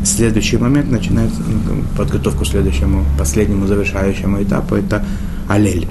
следующий 0.06 0.56
момент 0.58 0.90
начинается 0.90 1.40
ну, 1.40 1.82
подготовку 1.96 2.44
к 2.44 2.46
следующему, 2.46 3.04
последнему 3.18 3.66
завершающему 3.66 4.42
этапу, 4.42 4.76
это 4.76 5.04
алель. 5.48 5.88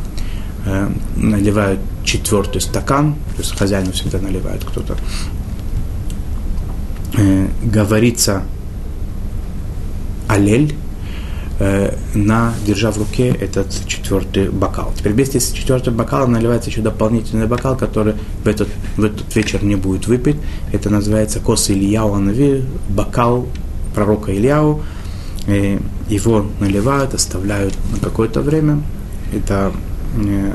Э, 0.66 0.90
наливают 1.16 1.80
четвертый 2.04 2.60
стакан, 2.60 3.14
то 3.36 3.42
есть 3.42 3.56
хозяину 3.56 3.92
всегда 3.92 4.20
наливает 4.20 4.64
кто-то. 4.64 4.96
Э, 7.18 7.48
говорится 7.64 8.42
алель, 10.28 10.76
э, 11.60 11.96
на, 12.16 12.54
держа 12.66 12.92
в 12.92 12.98
руке 12.98 13.30
этот 13.30 13.68
четвертый 13.88 14.50
бокал. 14.50 14.92
Теперь 14.98 15.14
вместе 15.14 15.40
с 15.40 15.52
четвертым 15.52 15.96
бокалом 15.96 16.32
наливается 16.32 16.72
еще 16.72 16.82
дополнительный 16.82 17.48
бокал, 17.48 17.78
который 17.78 18.16
в 18.44 18.48
этот, 18.48 18.70
в 18.98 19.04
этот 19.04 19.36
вечер 19.36 19.64
не 19.64 19.76
будет 19.76 20.08
выпит. 20.08 20.38
Это 20.72 20.90
называется 20.90 21.40
кос 21.40 21.70
Ильяу 21.70 22.14
Анави, 22.14 22.66
бокал 22.90 23.48
пророка 23.96 24.32
Ильяу, 24.32 24.84
и 25.48 25.80
его 26.10 26.46
наливают, 26.60 27.14
оставляют 27.14 27.74
на 27.92 28.00
какое-то 28.00 28.42
время. 28.42 28.82
Это 29.34 29.72
э, 30.18 30.54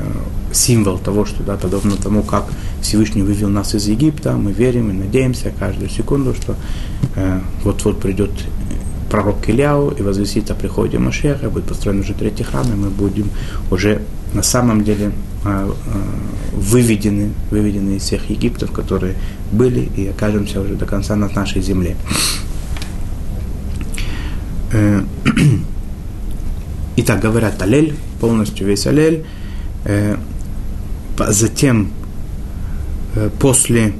символ 0.53 0.97
того, 0.97 1.25
что 1.25 1.43
да, 1.43 1.57
подобно 1.57 1.95
тому, 1.95 2.23
как 2.23 2.45
Всевышний 2.81 3.23
вывел 3.23 3.49
нас 3.49 3.75
из 3.75 3.87
Египта, 3.87 4.33
мы 4.33 4.51
верим 4.51 4.89
и 4.89 4.93
надеемся 4.93 5.51
каждую 5.57 5.89
секунду, 5.89 6.33
что 6.33 6.55
э, 7.15 7.39
вот-вот 7.63 7.99
придет 7.99 8.31
пророк 9.09 9.49
Ильяу 9.49 9.89
и 9.89 10.01
возвестит 10.01 10.51
о 10.51 10.55
приходе 10.55 10.97
Машеха, 10.97 11.49
будет 11.49 11.65
построен 11.65 11.99
уже 11.99 12.13
третий 12.13 12.43
храм, 12.43 12.65
и 12.71 12.75
мы 12.75 12.89
будем 12.89 13.29
уже 13.69 14.01
на 14.33 14.43
самом 14.43 14.83
деле 14.83 15.11
э, 15.43 15.71
э, 15.71 16.55
выведены, 16.55 17.31
выведены 17.49 17.97
из 17.97 18.03
всех 18.03 18.29
Египтов, 18.29 18.71
которые 18.71 19.15
были, 19.51 19.89
и 19.97 20.07
окажемся 20.07 20.61
уже 20.61 20.75
до 20.75 20.85
конца 20.85 21.15
на 21.15 21.27
нашей 21.29 21.61
земле. 21.61 21.95
Э, 24.73 25.01
итак, 26.95 27.19
говорят 27.19 27.61
Алель, 27.61 27.95
полностью 28.19 28.67
весь 28.67 28.87
Алель. 28.87 29.25
Э, 29.85 30.15
затем, 31.17 31.89
э, 33.15 33.29
после, 33.39 33.93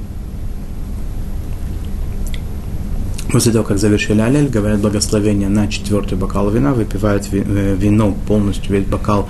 после 3.30 3.52
того, 3.52 3.64
как 3.64 3.78
завершили 3.78 4.20
Алель, 4.20 4.48
говорят 4.48 4.80
благословение 4.80 5.48
на 5.48 5.68
четвертый 5.68 6.16
бокал 6.16 6.50
вина, 6.50 6.72
выпивают 6.72 7.28
вино 7.30 8.16
полностью, 8.26 8.72
весь 8.72 8.86
бокал, 8.86 9.28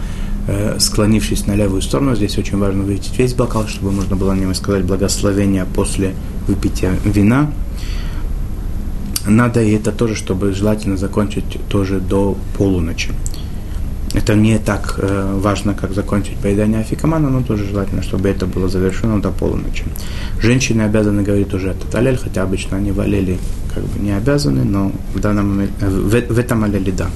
склонившись 0.79 1.47
на 1.47 1.55
левую 1.55 1.83
сторону. 1.83 2.17
Здесь 2.17 2.37
очень 2.37 2.59
важно 2.59 2.83
увидеть 2.83 3.17
весь 3.17 3.35
бокал, 3.35 3.69
чтобы 3.69 3.93
можно 3.93 4.17
было 4.17 4.33
на 4.33 4.55
сказать 4.55 4.85
благословение 4.85 5.67
после 5.67 6.15
выпития 6.49 6.95
вина 7.05 7.53
надо 9.27 9.63
и 9.63 9.73
это 9.73 9.93
тоже, 9.93 10.15
чтобы 10.15 10.53
желательно 10.53 10.97
закончить 10.97 11.59
тоже 11.69 12.01
до 12.01 12.37
полуночи. 12.57 13.11
Это 14.15 14.35
не 14.35 14.59
так 14.59 14.97
э, 14.99 15.39
важно, 15.41 15.73
как 15.73 15.95
закончить 15.95 16.37
поедание 16.37 16.81
афикамана, 16.81 17.31
но 17.31 17.43
тоже 17.43 17.65
желательно, 17.65 18.03
чтобы 18.03 18.29
это 18.29 18.47
было 18.47 18.69
завершено 18.69 19.23
до 19.23 19.31
полуночи. 19.31 19.85
Женщины 20.39 20.83
обязаны 20.83 21.23
говорить 21.23 21.55
уже 21.55 21.71
этот 21.71 21.95
алель, 21.95 22.19
хотя 22.19 22.43
обычно 22.43 22.77
они 22.77 22.93
в 22.93 23.01
аллеле 23.01 23.39
как 23.75 23.85
бы 23.85 23.99
не 24.01 24.11
обязаны, 24.11 24.65
но 24.65 24.93
в, 25.15 25.21
данном 25.21 25.61
э, 25.61 25.67
в, 25.81 26.35
в 26.35 26.39
этом 26.39 26.65
аллеле 26.65 26.93
да, 26.93 27.11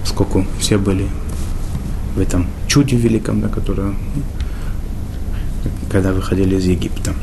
поскольку 0.00 0.46
все 0.60 0.78
были 0.78 1.06
в 2.14 2.20
этом 2.20 2.46
чуде 2.68 2.96
великом, 2.96 3.40
да, 3.40 3.48
которое, 3.48 3.92
когда 5.90 6.12
выходили 6.12 6.54
из 6.54 6.66
Египта 6.66 7.14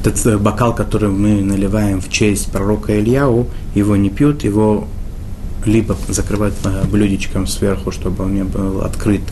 этот 0.00 0.26
э, 0.26 0.38
бокал, 0.38 0.74
который 0.74 1.08
мы 1.08 1.42
наливаем 1.42 2.00
в 2.00 2.08
честь 2.08 2.50
пророка 2.50 2.98
Ильяу, 2.98 3.48
его 3.74 3.96
не 3.96 4.10
пьют, 4.10 4.44
его 4.44 4.86
либо 5.64 5.96
закрывают 6.08 6.54
блюдечком 6.90 7.46
сверху, 7.46 7.90
чтобы 7.90 8.24
он 8.24 8.34
не 8.34 8.44
был 8.44 8.82
открыт, 8.82 9.22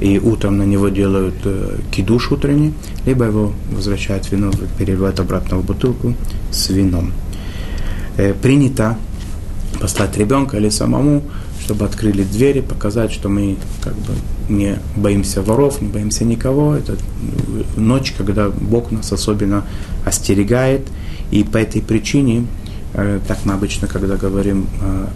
и 0.00 0.18
утром 0.18 0.58
на 0.58 0.62
него 0.62 0.88
делают 0.88 1.36
э, 1.44 1.78
кидуш 1.90 2.32
утренний, 2.32 2.74
либо 3.04 3.24
его 3.24 3.52
возвращают 3.70 4.30
вино, 4.30 4.50
переливают 4.78 5.20
обратно 5.20 5.58
в 5.58 5.64
бутылку 5.64 6.14
с 6.50 6.68
вином. 6.70 7.12
Э, 8.16 8.34
принято 8.34 8.96
послать 9.80 10.16
ребенка 10.16 10.56
или 10.56 10.68
самому, 10.68 11.22
чтобы 11.60 11.84
открыли 11.84 12.22
двери, 12.22 12.60
показать, 12.60 13.12
что 13.12 13.28
мы 13.28 13.56
как 13.82 13.94
бы 13.94 14.12
не 14.48 14.78
боимся 14.94 15.42
воров, 15.42 15.80
не 15.80 15.88
боимся 15.88 16.24
никого. 16.24 16.74
Это 16.74 16.96
ночь, 17.76 18.14
когда 18.16 18.48
Бог 18.50 18.90
нас 18.92 19.12
особенно 19.12 19.64
остерегает. 20.06 20.88
И 21.30 21.44
по 21.44 21.58
этой 21.58 21.82
причине, 21.82 22.46
э, 22.94 23.20
так 23.26 23.44
мы 23.44 23.52
обычно, 23.52 23.88
когда 23.88 24.16
говорим 24.16 24.66
э, 24.80 25.06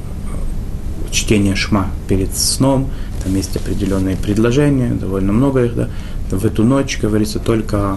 чтение 1.11 1.55
шма 1.55 1.88
перед 2.09 2.37
сном, 2.37 2.90
там 3.24 3.35
есть 3.35 3.57
определенные 3.57 4.16
предложения, 4.16 4.92
довольно 4.92 5.33
много 5.33 5.64
их, 5.64 5.74
да, 5.74 5.88
в 6.31 6.44
эту 6.44 6.64
ночь 6.64 6.98
говорится 7.00 7.38
только, 7.38 7.96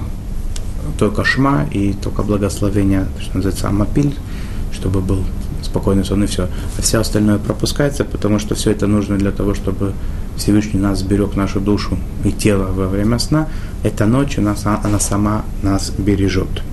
только 0.98 1.24
шма 1.24 1.66
и 1.72 1.94
только 1.94 2.24
благословение, 2.24 3.08
что 3.20 3.38
называется 3.38 3.68
амапиль, 3.70 4.16
чтобы 4.72 5.02
был 5.02 5.24
спокойный 5.62 6.04
сон 6.06 6.24
и 6.24 6.28
все. 6.28 6.50
А 6.78 6.82
все 6.82 7.00
остальное 7.00 7.38
пропускается, 7.38 8.04
потому 8.04 8.40
что 8.40 8.56
все 8.56 8.72
это 8.72 8.88
нужно 8.88 9.18
для 9.18 9.32
того, 9.32 9.54
чтобы 9.54 9.94
Всевышний 10.38 10.80
нас 10.80 11.04
берег 11.04 11.36
нашу 11.36 11.60
душу 11.60 11.98
и 12.24 12.32
тело 12.32 12.72
во 12.72 12.88
время 12.88 13.20
сна. 13.20 13.48
Эта 13.84 14.06
ночь 14.06 14.38
она, 14.38 14.56
она 14.84 15.00
сама 15.00 15.46
нас 15.62 15.92
бережет. 15.92 16.64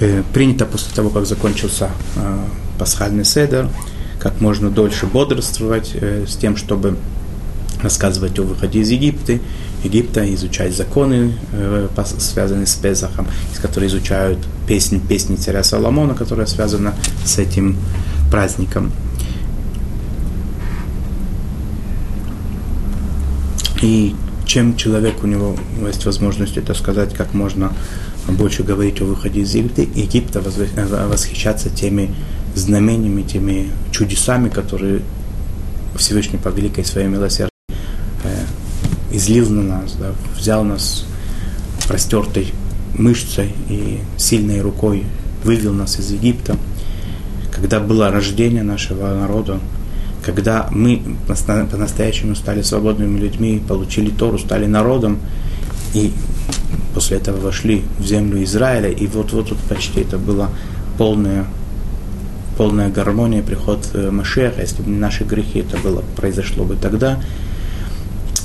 Э, 0.00 0.22
принято 0.32 0.64
после 0.64 0.94
того, 0.94 1.10
как 1.10 1.26
закончился 1.26 1.90
э, 2.14 2.44
пасхальный 2.78 3.24
седер, 3.24 3.68
как 4.20 4.40
можно 4.40 4.70
дольше 4.70 5.06
бодрствовать 5.06 5.90
э, 5.94 6.24
с 6.28 6.36
тем, 6.36 6.56
чтобы 6.56 6.96
рассказывать 7.82 8.38
о 8.38 8.42
выходе 8.42 8.78
из 8.80 8.90
Египта, 8.90 9.40
Египта, 9.82 10.34
изучать 10.34 10.74
законы, 10.74 11.34
связанные 12.18 12.66
с 12.66 12.74
Песахом, 12.74 13.28
из 13.52 13.60
которых 13.60 13.90
изучают 13.90 14.38
песни, 14.66 14.98
песни 14.98 15.36
царя 15.36 15.62
Соломона, 15.62 16.14
которая 16.14 16.46
связана 16.46 16.94
с 17.24 17.38
этим 17.38 17.76
праздником. 18.32 18.90
И 23.80 24.16
чем 24.48 24.76
человек, 24.76 25.22
у 25.22 25.26
него 25.26 25.54
есть 25.86 26.06
возможность 26.06 26.56
это 26.56 26.72
сказать, 26.72 27.14
как 27.14 27.34
можно 27.34 27.70
больше 28.26 28.62
говорить 28.62 29.00
о 29.02 29.04
выходе 29.04 29.42
из 29.42 29.54
Египта, 29.54 29.82
Египта 29.82 30.40
восхищаться 30.40 31.68
теми 31.68 32.14
знамениями, 32.54 33.22
теми 33.22 33.70
чудесами, 33.92 34.48
которые 34.48 35.02
Всевышний 35.96 36.38
по 36.38 36.48
великой 36.48 36.86
своей 36.86 37.08
милосердии 37.08 37.52
э, 38.24 38.44
излил 39.12 39.50
на 39.50 39.62
нас, 39.62 39.92
да, 40.00 40.12
взял 40.36 40.64
нас 40.64 41.04
простертой 41.86 42.52
мышцей 42.94 43.52
и 43.68 43.98
сильной 44.16 44.62
рукой, 44.62 45.04
вывел 45.44 45.74
нас 45.74 45.98
из 45.98 46.10
Египта. 46.10 46.56
Когда 47.54 47.80
было 47.80 48.10
рождение 48.10 48.62
нашего 48.62 49.14
народа, 49.14 49.60
когда 50.28 50.68
мы 50.70 51.00
по-настоящему 51.26 52.34
стали 52.34 52.60
свободными 52.60 53.18
людьми, 53.18 53.62
получили 53.66 54.10
Тору, 54.10 54.38
стали 54.38 54.66
народом, 54.66 55.20
и 55.94 56.12
после 56.92 57.16
этого 57.16 57.40
вошли 57.40 57.82
в 57.98 58.04
землю 58.04 58.44
Израиля, 58.44 58.90
и 58.90 59.06
вот-вот 59.06 59.48
вот 59.48 59.58
почти 59.70 60.00
это 60.00 60.18
была 60.18 60.50
полная, 60.98 61.46
полная 62.58 62.90
гармония, 62.90 63.42
приход 63.42 63.88
э, 63.94 64.10
Машеха, 64.10 64.60
если 64.60 64.82
бы 64.82 64.90
не 64.90 64.98
наши 64.98 65.24
грехи, 65.24 65.60
это 65.60 65.78
было, 65.78 66.04
произошло 66.14 66.66
бы 66.66 66.76
тогда. 66.76 67.18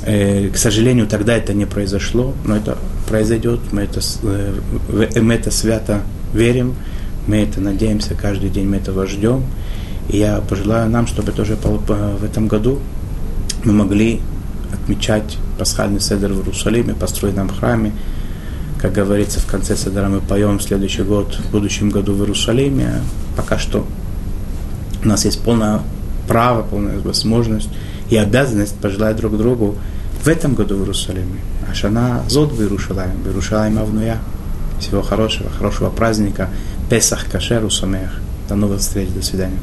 Э, 0.05 0.47
к 0.53 0.55
сожалению, 0.55 1.05
тогда 1.07 1.35
это 1.35 1.53
не 1.53 1.65
произошло, 1.65 2.33
но 2.45 2.55
это 2.55 2.77
произойдет, 3.09 3.59
мы 3.73 3.81
это, 3.81 3.99
э, 4.23 5.19
мы 5.19 5.33
это 5.33 5.51
свято 5.51 5.99
верим, 6.33 6.75
мы 7.27 7.41
это 7.41 7.59
надеемся, 7.59 8.15
каждый 8.15 8.49
день 8.49 8.69
мы 8.69 8.77
этого 8.77 9.05
ждем. 9.05 9.43
И 10.09 10.17
я 10.17 10.41
пожелаю 10.41 10.89
нам, 10.89 11.07
чтобы 11.07 11.31
тоже 11.31 11.55
в 11.55 12.23
этом 12.23 12.47
году 12.47 12.79
мы 13.63 13.73
могли 13.73 14.21
отмечать 14.73 15.37
пасхальный 15.57 15.99
седр 15.99 16.33
в 16.33 16.39
Иерусалиме, 16.39 16.93
построенном 16.93 17.49
храме. 17.49 17.93
Как 18.79 18.91
говорится, 18.91 19.39
в 19.39 19.45
конце 19.45 19.77
седра 19.77 20.09
мы 20.09 20.19
поем 20.19 20.59
в 20.59 20.63
следующий 20.63 21.03
год, 21.03 21.35
в 21.35 21.51
будущем 21.51 21.89
году 21.89 22.13
в 22.13 22.19
Иерусалиме. 22.19 23.01
Пока 23.37 23.57
что 23.57 23.87
у 25.03 25.07
нас 25.07 25.23
есть 25.25 25.41
полное 25.41 25.79
право, 26.27 26.63
полная 26.63 26.99
возможность 26.99 27.69
и 28.09 28.17
обязанность 28.17 28.75
пожелать 28.75 29.15
друг 29.15 29.37
другу 29.37 29.75
в 30.21 30.27
этом 30.27 30.53
году 30.53 30.75
в 30.75 30.79
Иерусалиме. 30.81 31.39
Ашана 31.71 32.23
зод 32.27 32.51
в 32.51 32.61
Иерусалиме, 32.61 33.13
в 33.23 33.27
Иерусалиме 33.27 33.81
Авнуя. 33.81 34.17
Всего 34.79 35.01
хорошего, 35.01 35.49
хорошего 35.49 35.89
праздника. 35.89 36.49
Песах 36.89 37.25
Кашеру 37.31 37.69
Самех. 37.69 38.19
До 38.49 38.55
новых 38.55 38.81
встреч, 38.81 39.09
до 39.09 39.21
свидания. 39.21 39.59